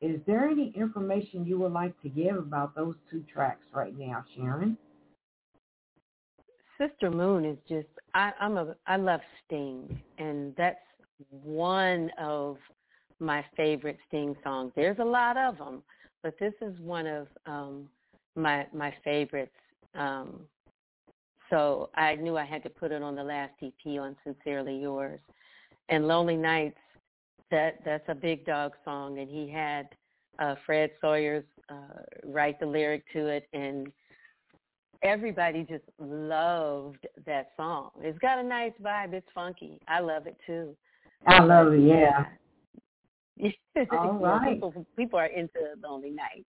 Is 0.00 0.20
there 0.26 0.48
any 0.48 0.72
information 0.76 1.46
you 1.46 1.58
would 1.60 1.72
like 1.72 2.00
to 2.02 2.08
give 2.08 2.36
about 2.36 2.74
those 2.74 2.96
two 3.10 3.24
tracks 3.32 3.64
right 3.72 3.96
now, 3.98 4.24
Sharon? 4.36 4.76
Sister 6.78 7.10
Moon 7.10 7.44
is 7.44 7.58
just 7.68 7.86
I, 8.14 8.32
I'm 8.40 8.56
a 8.56 8.74
I 8.86 8.96
love 8.96 9.20
Sting 9.46 10.02
and 10.18 10.54
that's 10.56 10.76
one 11.30 12.10
of 12.18 12.56
my 13.20 13.44
favorite 13.56 13.98
Sting 14.08 14.34
songs. 14.42 14.72
There's 14.74 14.98
a 14.98 15.04
lot 15.04 15.36
of 15.36 15.56
them, 15.58 15.82
but 16.22 16.34
this 16.40 16.54
is 16.60 16.78
one 16.80 17.06
of 17.06 17.28
um 17.46 17.88
my 18.34 18.66
my 18.74 18.92
favorites. 19.04 19.52
Um 19.94 20.40
so 21.50 21.90
I 21.94 22.14
knew 22.14 22.36
I 22.38 22.44
had 22.44 22.62
to 22.62 22.70
put 22.70 22.92
it 22.92 23.02
on 23.02 23.14
the 23.14 23.22
last 23.22 23.52
EP 23.62 24.00
on 24.00 24.16
Sincerely 24.24 24.78
Yours. 24.78 25.20
And 25.88 26.08
Lonely 26.08 26.36
Nights 26.36 26.78
that 27.50 27.80
that's 27.84 28.08
a 28.08 28.14
big 28.14 28.46
dog 28.46 28.72
song 28.84 29.18
and 29.18 29.28
he 29.28 29.50
had 29.50 29.88
uh 30.38 30.54
Fred 30.64 30.90
Sawyer's 31.00 31.44
uh 31.68 32.02
write 32.24 32.58
the 32.58 32.66
lyric 32.66 33.04
to 33.12 33.26
it 33.26 33.46
and 33.52 33.92
everybody 35.02 35.66
just 35.68 35.84
loved 35.98 37.06
that 37.26 37.50
song. 37.56 37.90
It's 38.00 38.18
got 38.18 38.38
a 38.38 38.42
nice 38.42 38.72
vibe. 38.82 39.12
It's 39.12 39.26
funky. 39.34 39.80
I 39.88 40.00
love 40.00 40.26
it 40.26 40.36
too. 40.46 40.76
I 41.26 41.42
love 41.42 41.72
it, 41.72 41.80
yeah. 41.80 42.24
All 43.92 44.18
right. 44.18 44.54
people 44.54 44.86
people 44.96 45.18
are 45.18 45.26
into 45.26 45.58
Lonely 45.82 46.10
Nights. 46.10 46.46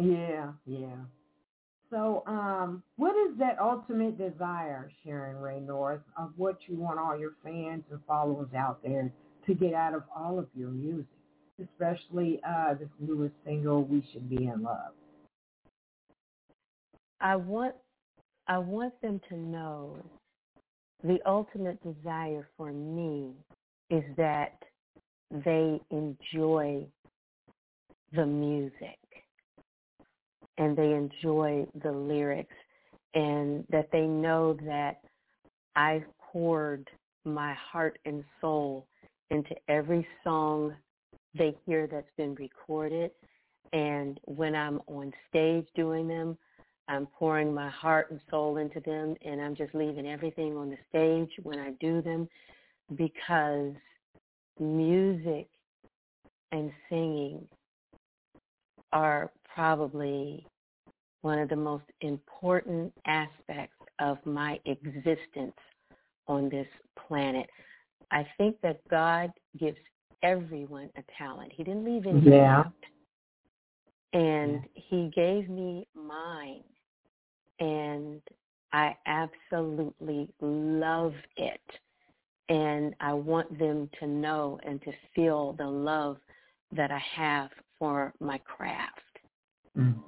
Yeah, 0.00 0.52
yeah. 0.66 0.96
So, 1.90 2.22
um, 2.26 2.82
what 2.96 3.16
is 3.16 3.38
that 3.38 3.58
ultimate 3.58 4.18
desire, 4.18 4.90
Sharon 5.04 5.36
Rae 5.36 5.60
North, 5.60 6.02
of 6.18 6.32
what 6.36 6.58
you 6.66 6.76
want 6.76 6.98
all 6.98 7.18
your 7.18 7.32
fans 7.42 7.84
and 7.90 8.00
followers 8.06 8.48
out 8.54 8.82
there 8.82 9.10
to 9.46 9.54
get 9.54 9.72
out 9.72 9.94
of 9.94 10.02
all 10.14 10.38
of 10.38 10.48
your 10.54 10.68
music, 10.68 11.06
especially 11.62 12.40
uh, 12.46 12.74
this 12.74 12.88
newest 13.00 13.34
single, 13.44 13.84
"We 13.84 14.06
Should 14.12 14.28
Be 14.28 14.48
in 14.48 14.62
Love"? 14.62 14.92
I 17.20 17.36
want 17.36 17.74
I 18.46 18.58
want 18.58 19.00
them 19.00 19.20
to 19.30 19.36
know 19.36 19.96
the 21.02 21.18
ultimate 21.26 21.78
desire 21.82 22.48
for 22.56 22.72
me 22.72 23.32
is 23.90 24.04
that 24.16 24.58
they 25.44 25.80
enjoy 25.90 26.86
the 28.12 28.26
music 28.26 28.98
and 30.58 30.76
they 30.76 30.92
enjoy 30.92 31.66
the 31.82 31.92
lyrics 31.92 32.54
and 33.14 33.64
that 33.70 33.88
they 33.92 34.06
know 34.06 34.54
that 34.64 35.00
I've 35.76 36.04
poured 36.20 36.88
my 37.24 37.54
heart 37.54 37.98
and 38.04 38.24
soul 38.40 38.86
into 39.30 39.54
every 39.68 40.06
song 40.24 40.74
they 41.36 41.54
hear 41.66 41.86
that's 41.86 42.10
been 42.16 42.34
recorded. 42.34 43.10
And 43.72 44.18
when 44.24 44.54
I'm 44.54 44.80
on 44.86 45.12
stage 45.28 45.66
doing 45.74 46.08
them 46.08 46.36
I'm 46.88 47.06
pouring 47.06 47.52
my 47.52 47.68
heart 47.68 48.10
and 48.10 48.20
soul 48.30 48.56
into 48.56 48.80
them 48.80 49.14
and 49.22 49.40
I'm 49.42 49.54
just 49.54 49.74
leaving 49.74 50.06
everything 50.06 50.56
on 50.56 50.70
the 50.70 50.78
stage 50.88 51.30
when 51.42 51.58
I 51.58 51.72
do 51.80 52.00
them 52.00 52.28
because 52.96 53.74
music 54.58 55.48
and 56.50 56.72
singing 56.88 57.46
are 58.92 59.30
probably 59.58 60.46
one 61.22 61.40
of 61.40 61.48
the 61.48 61.56
most 61.56 61.82
important 62.00 62.92
aspects 63.06 63.74
of 63.98 64.16
my 64.24 64.60
existence 64.66 65.56
on 66.28 66.48
this 66.48 66.68
planet. 67.08 67.50
I 68.12 68.24
think 68.36 68.54
that 68.62 68.78
God 68.88 69.32
gives 69.58 69.78
everyone 70.22 70.90
a 70.96 71.02
talent. 71.18 71.50
He 71.52 71.64
didn't 71.64 71.84
leave 71.84 72.06
anyone 72.06 72.32
Yeah. 72.32 72.60
out. 72.60 72.72
And 74.12 74.64
he 74.74 75.08
gave 75.08 75.48
me 75.48 75.88
mine. 75.92 76.62
And 77.58 78.22
I 78.72 78.96
absolutely 79.06 80.32
love 80.40 81.16
it. 81.36 81.80
And 82.48 82.94
I 83.00 83.12
want 83.12 83.58
them 83.58 83.90
to 83.98 84.06
know 84.06 84.60
and 84.62 84.80
to 84.82 84.92
feel 85.16 85.54
the 85.54 85.66
love 85.66 86.20
that 86.70 86.92
I 86.92 86.98
have 86.98 87.50
for 87.80 88.14
my 88.20 88.38
craft. 88.38 89.00
Mhm. 89.78 90.02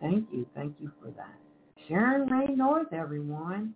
Thank 0.00 0.28
you. 0.32 0.46
Thank 0.54 0.76
you 0.80 0.92
for 1.00 1.10
that. 1.10 1.34
Sharon 1.88 2.28
Rae 2.28 2.54
North, 2.54 2.92
everyone. 2.92 3.74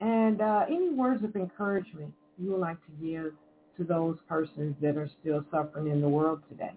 And 0.00 0.40
uh, 0.40 0.64
any 0.68 0.90
words 0.90 1.24
of 1.24 1.34
encouragement 1.34 2.14
you 2.38 2.52
would 2.52 2.60
like 2.60 2.78
to 2.86 2.92
give 3.04 3.32
to 3.76 3.84
those 3.84 4.18
persons 4.28 4.76
that 4.80 4.96
are 4.96 5.10
still 5.20 5.44
suffering 5.50 5.88
in 5.88 6.00
the 6.00 6.08
world 6.08 6.42
today? 6.48 6.72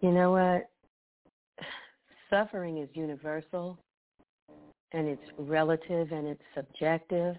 You 0.00 0.10
know 0.10 0.32
what? 0.32 0.70
Suffering 2.30 2.78
is 2.78 2.88
universal 2.94 3.78
and 4.92 5.06
it's 5.08 5.22
relative 5.38 6.10
and 6.12 6.26
it's 6.26 6.42
subjective. 6.54 7.36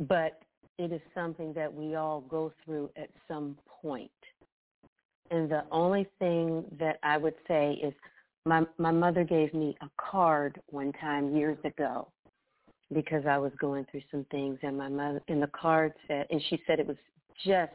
But 0.00 0.40
it 0.78 0.92
is 0.92 1.00
something 1.14 1.52
that 1.54 1.72
we 1.72 1.96
all 1.96 2.20
go 2.22 2.52
through 2.64 2.90
at 2.96 3.10
some 3.26 3.58
point. 3.82 4.10
And 5.30 5.50
the 5.50 5.64
only 5.70 6.06
thing 6.18 6.64
that 6.78 6.98
I 7.02 7.18
would 7.18 7.34
say 7.46 7.78
is 7.82 7.92
my 8.46 8.64
my 8.78 8.92
mother 8.92 9.24
gave 9.24 9.52
me 9.52 9.76
a 9.82 9.90
card 10.00 10.60
one 10.70 10.92
time 10.92 11.36
years 11.36 11.58
ago 11.64 12.08
because 12.94 13.26
I 13.26 13.36
was 13.36 13.52
going 13.60 13.84
through 13.90 14.02
some 14.10 14.24
things 14.30 14.58
and 14.62 14.78
my 14.78 14.88
mother 14.88 15.20
and 15.28 15.42
the 15.42 15.48
card 15.48 15.92
said 16.06 16.26
and 16.30 16.40
she 16.48 16.62
said 16.66 16.80
it 16.80 16.86
was 16.86 16.96
just 17.44 17.72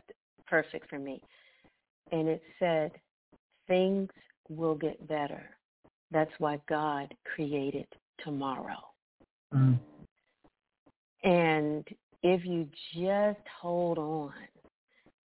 perfect 0.47 0.89
for 0.89 0.97
me. 0.97 1.21
And 2.11 2.27
it 2.27 2.41
said 2.57 2.91
things 3.67 4.09
will 4.49 4.75
get 4.75 5.07
better. 5.07 5.43
That's 6.11 6.31
why 6.39 6.59
God 6.67 7.13
created 7.35 7.87
tomorrow. 8.23 8.79
Mm. 9.53 9.79
And 11.23 11.87
if 12.23 12.45
you 12.45 12.67
just 12.95 13.45
hold 13.61 13.97
on, 13.97 14.33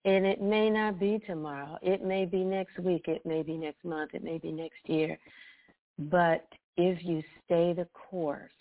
and 0.06 0.26
it 0.26 0.42
may 0.42 0.70
not 0.70 1.00
be 1.00 1.20
tomorrow, 1.26 1.78
it 1.82 2.04
may 2.04 2.26
be 2.26 2.44
next 2.44 2.80
week, 2.80 3.08
it 3.08 3.26
may 3.26 3.44
be 3.44 3.58
next 3.58 3.84
month, 3.84 4.12
it 4.14 4.24
may 4.24 4.38
be 4.38 4.52
next 4.52 4.80
year, 4.86 5.18
but 5.98 6.48
if 6.78 7.04
you 7.04 7.22
stay 7.46 7.74
the 7.74 7.88
course 7.94 8.52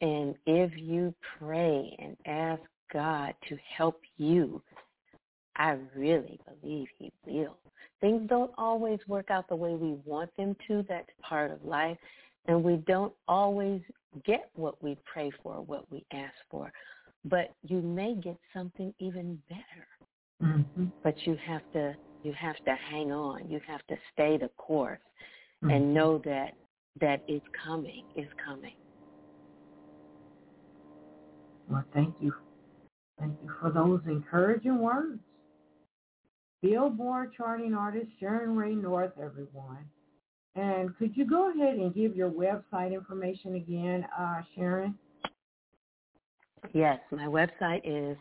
and 0.00 0.34
if 0.46 0.72
you 0.76 1.14
pray 1.38 1.96
and 1.98 2.16
ask 2.26 2.62
God 2.92 3.34
to 3.48 3.56
help 3.76 4.00
you, 4.16 4.62
I 5.56 5.76
really 5.94 6.38
believe 6.60 6.86
he 6.98 7.12
will. 7.26 7.56
Things 8.00 8.28
don't 8.28 8.52
always 8.56 9.00
work 9.08 9.30
out 9.30 9.48
the 9.48 9.56
way 9.56 9.74
we 9.74 9.96
want 10.04 10.30
them 10.36 10.54
to. 10.68 10.84
That's 10.88 11.08
part 11.20 11.50
of 11.50 11.64
life. 11.64 11.98
And 12.46 12.62
we 12.62 12.76
don't 12.86 13.12
always 13.26 13.82
get 14.24 14.50
what 14.54 14.80
we 14.82 14.96
pray 15.04 15.32
for, 15.42 15.60
what 15.62 15.90
we 15.90 16.04
ask 16.12 16.34
for. 16.50 16.72
But 17.28 17.52
you 17.62 17.80
may 17.80 18.14
get 18.14 18.38
something 18.54 18.94
even 18.98 19.38
better. 19.48 19.86
Mm-hmm. 20.42 20.86
But 21.02 21.14
you 21.26 21.36
have 21.46 21.62
to 21.72 21.96
you 22.22 22.32
have 22.32 22.56
to 22.64 22.74
hang 22.90 23.12
on. 23.12 23.48
You 23.48 23.60
have 23.66 23.86
to 23.88 23.96
stay 24.12 24.36
the 24.36 24.48
course 24.56 25.00
Mm-hmm. 25.64 25.74
and 25.74 25.92
know 25.94 26.22
that 26.24 26.52
that 27.00 27.24
is 27.26 27.40
coming, 27.66 28.04
is 28.14 28.28
coming. 28.44 28.74
Well, 31.68 31.84
thank 31.92 32.14
you. 32.20 32.32
Thank 33.18 33.34
you 33.42 33.50
for 33.60 33.70
those 33.72 34.00
encouraging 34.06 34.78
words. 34.78 35.18
Billboard 36.62 37.32
charting 37.36 37.74
artist 37.74 38.06
Sharon 38.20 38.56
Rae 38.56 38.76
North, 38.76 39.10
everyone. 39.20 39.84
And 40.54 40.96
could 40.96 41.16
you 41.16 41.28
go 41.28 41.50
ahead 41.50 41.74
and 41.74 41.92
give 41.92 42.14
your 42.14 42.30
website 42.30 42.92
information 42.92 43.56
again, 43.56 44.06
uh, 44.16 44.42
Sharon? 44.54 44.96
Yes, 46.72 46.98
my 47.10 47.26
website 47.26 47.82
is 47.84 48.16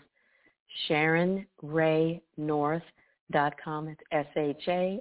SharonRaeNorth.com. 0.89 3.87
It's 3.87 4.01
S-H-A-R-O-N-R-A-E-N-O-R-T-H 4.11 4.99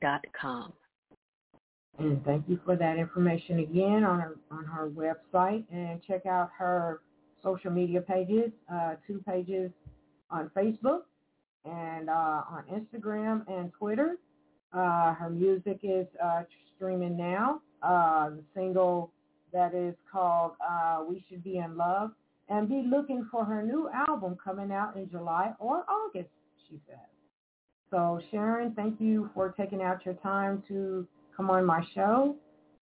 dot 0.00 0.24
com. 0.40 0.72
And 1.98 2.24
thank 2.24 2.48
you 2.48 2.60
for 2.64 2.76
that 2.76 2.96
information 2.96 3.58
again 3.58 4.04
on 4.04 4.20
her 4.20 4.36
on 4.50 4.64
her 4.64 4.88
website. 4.88 5.64
And 5.72 6.00
check 6.02 6.24
out 6.26 6.50
her 6.56 7.00
social 7.42 7.72
media 7.72 8.00
pages, 8.00 8.52
uh, 8.72 8.94
two 9.06 9.22
pages 9.26 9.70
on 10.30 10.50
Facebook 10.56 11.02
and 11.64 12.08
uh, 12.08 12.42
on 12.48 12.62
Instagram 12.72 13.44
and 13.48 13.72
Twitter. 13.72 14.16
Uh, 14.72 15.14
her 15.14 15.30
music 15.30 15.80
is 15.82 16.06
uh, 16.22 16.42
streaming 16.76 17.16
now. 17.16 17.60
Uh, 17.82 18.30
the 18.30 18.42
single 18.54 19.12
that 19.52 19.74
is 19.74 19.94
called 20.10 20.52
uh, 20.66 21.02
We 21.08 21.24
Should 21.28 21.44
Be 21.44 21.58
in 21.58 21.76
Love. 21.76 22.10
And 22.50 22.68
be 22.68 22.82
looking 22.90 23.28
for 23.30 23.44
her 23.44 23.62
new 23.62 23.90
album 23.90 24.36
coming 24.42 24.72
out 24.72 24.96
in 24.96 25.10
July 25.10 25.52
or 25.58 25.84
August, 25.86 26.30
she 26.68 26.80
says. 26.88 26.96
So 27.90 28.20
Sharon, 28.30 28.72
thank 28.72 29.00
you 29.00 29.30
for 29.34 29.50
taking 29.50 29.82
out 29.82 30.04
your 30.04 30.14
time 30.14 30.62
to 30.68 31.06
come 31.36 31.50
on 31.50 31.64
my 31.64 31.84
show. 31.94 32.36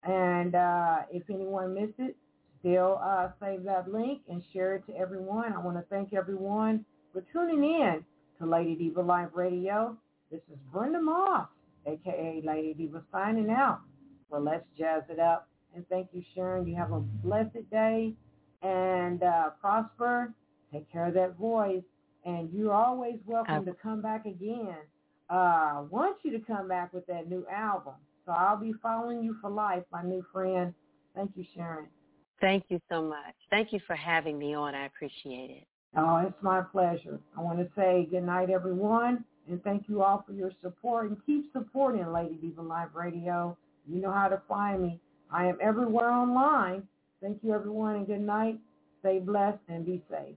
And 0.03 0.53
uh, 0.53 0.97
if 1.11 1.23
anyone 1.31 1.73
missed 1.73 1.97
it, 1.97 2.15
still 2.59 2.99
uh, 3.03 3.29
save 3.41 3.63
that 3.63 3.91
link 3.91 4.21
and 4.29 4.43
share 4.53 4.75
it 4.75 4.85
to 4.87 4.95
everyone. 4.95 5.53
I 5.53 5.59
want 5.59 5.77
to 5.77 5.83
thank 5.89 6.13
everyone 6.13 6.85
for 7.11 7.23
tuning 7.33 7.63
in 7.63 8.03
to 8.39 8.45
Lady 8.45 8.75
Diva 8.75 9.01
Live 9.01 9.33
Radio. 9.33 9.97
This 10.31 10.41
is 10.51 10.57
Brenda 10.71 11.01
Moss, 11.01 11.47
aka 11.85 12.41
Lady 12.43 12.73
Diva, 12.73 13.03
signing 13.11 13.49
out. 13.49 13.81
Well, 14.29 14.41
let's 14.41 14.65
jazz 14.77 15.03
it 15.09 15.19
up. 15.19 15.47
And 15.75 15.87
thank 15.89 16.09
you, 16.13 16.23
Sharon. 16.33 16.67
You 16.67 16.75
have 16.75 16.91
a 16.91 16.99
blessed 16.99 17.69
day 17.71 18.13
and 18.61 19.21
uh, 19.21 19.49
prosper. 19.61 20.33
Take 20.71 20.91
care 20.91 21.07
of 21.07 21.13
that 21.15 21.37
voice. 21.37 21.83
And 22.25 22.49
you're 22.51 22.73
always 22.73 23.15
welcome 23.25 23.65
to 23.65 23.73
come 23.73 24.01
back 24.01 24.25
again. 24.25 24.77
Uh, 25.29 25.33
I 25.33 25.83
want 25.89 26.17
you 26.23 26.31
to 26.31 26.39
come 26.39 26.67
back 26.67 26.93
with 26.93 27.05
that 27.07 27.29
new 27.29 27.45
album. 27.51 27.93
So 28.25 28.31
I'll 28.31 28.57
be 28.57 28.73
following 28.81 29.23
you 29.23 29.35
for 29.41 29.49
life, 29.49 29.83
my 29.91 30.01
new 30.01 30.25
friend. 30.33 30.73
Thank 31.13 31.31
you, 31.35 31.45
Sharon. 31.55 31.87
Thank 32.41 32.65
you 32.69 32.81
so 32.89 33.01
much. 33.01 33.35
Thank 33.49 33.71
you 33.71 33.79
for 33.85 33.95
having 33.95 34.37
me 34.37 34.55
on. 34.55 34.75
I 34.75 34.85
appreciate 34.87 35.51
it. 35.51 35.67
Oh, 35.97 36.17
it's 36.17 36.41
my 36.41 36.61
pleasure. 36.61 37.19
I 37.37 37.41
want 37.41 37.59
to 37.59 37.67
say 37.75 38.07
good 38.09 38.23
night, 38.23 38.49
everyone, 38.49 39.23
and 39.49 39.63
thank 39.63 39.87
you 39.87 40.01
all 40.01 40.23
for 40.27 40.33
your 40.33 40.51
support. 40.61 41.09
And 41.09 41.17
keep 41.25 41.51
supporting 41.53 42.11
Lady 42.11 42.35
Diva 42.35 42.61
Live 42.61 42.93
Radio. 42.93 43.57
You 43.87 44.01
know 44.01 44.11
how 44.11 44.27
to 44.27 44.41
find 44.47 44.81
me. 44.81 44.99
I 45.31 45.45
am 45.47 45.57
everywhere 45.61 46.09
online. 46.09 46.87
Thank 47.21 47.39
you, 47.43 47.53
everyone, 47.53 47.95
and 47.95 48.07
good 48.07 48.21
night. 48.21 48.59
Stay 49.01 49.19
blessed 49.19 49.59
and 49.67 49.85
be 49.85 50.01
safe. 50.09 50.35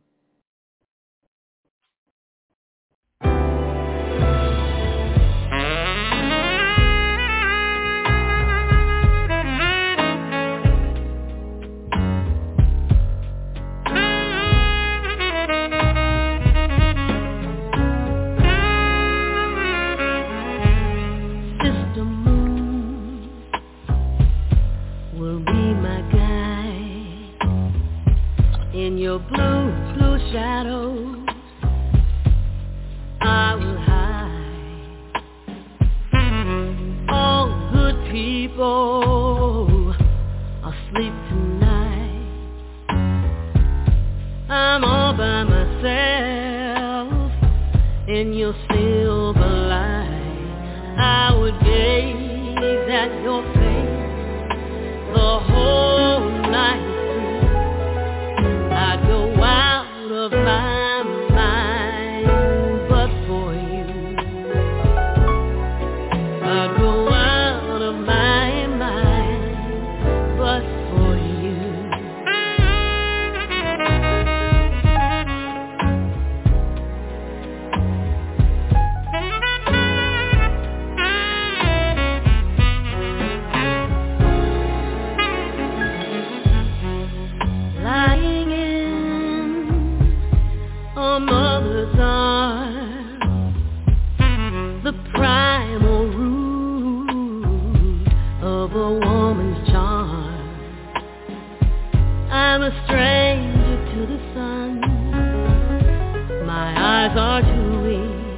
are. 107.17 107.41
Eh? 107.41 108.29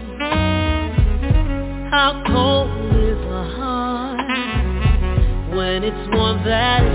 How 1.90 2.22
cold 2.26 2.70
is 2.96 3.18
the 3.18 3.44
heart 3.56 4.20
when 5.56 5.82
it's 5.84 6.08
warm 6.14 6.44
that 6.44 6.89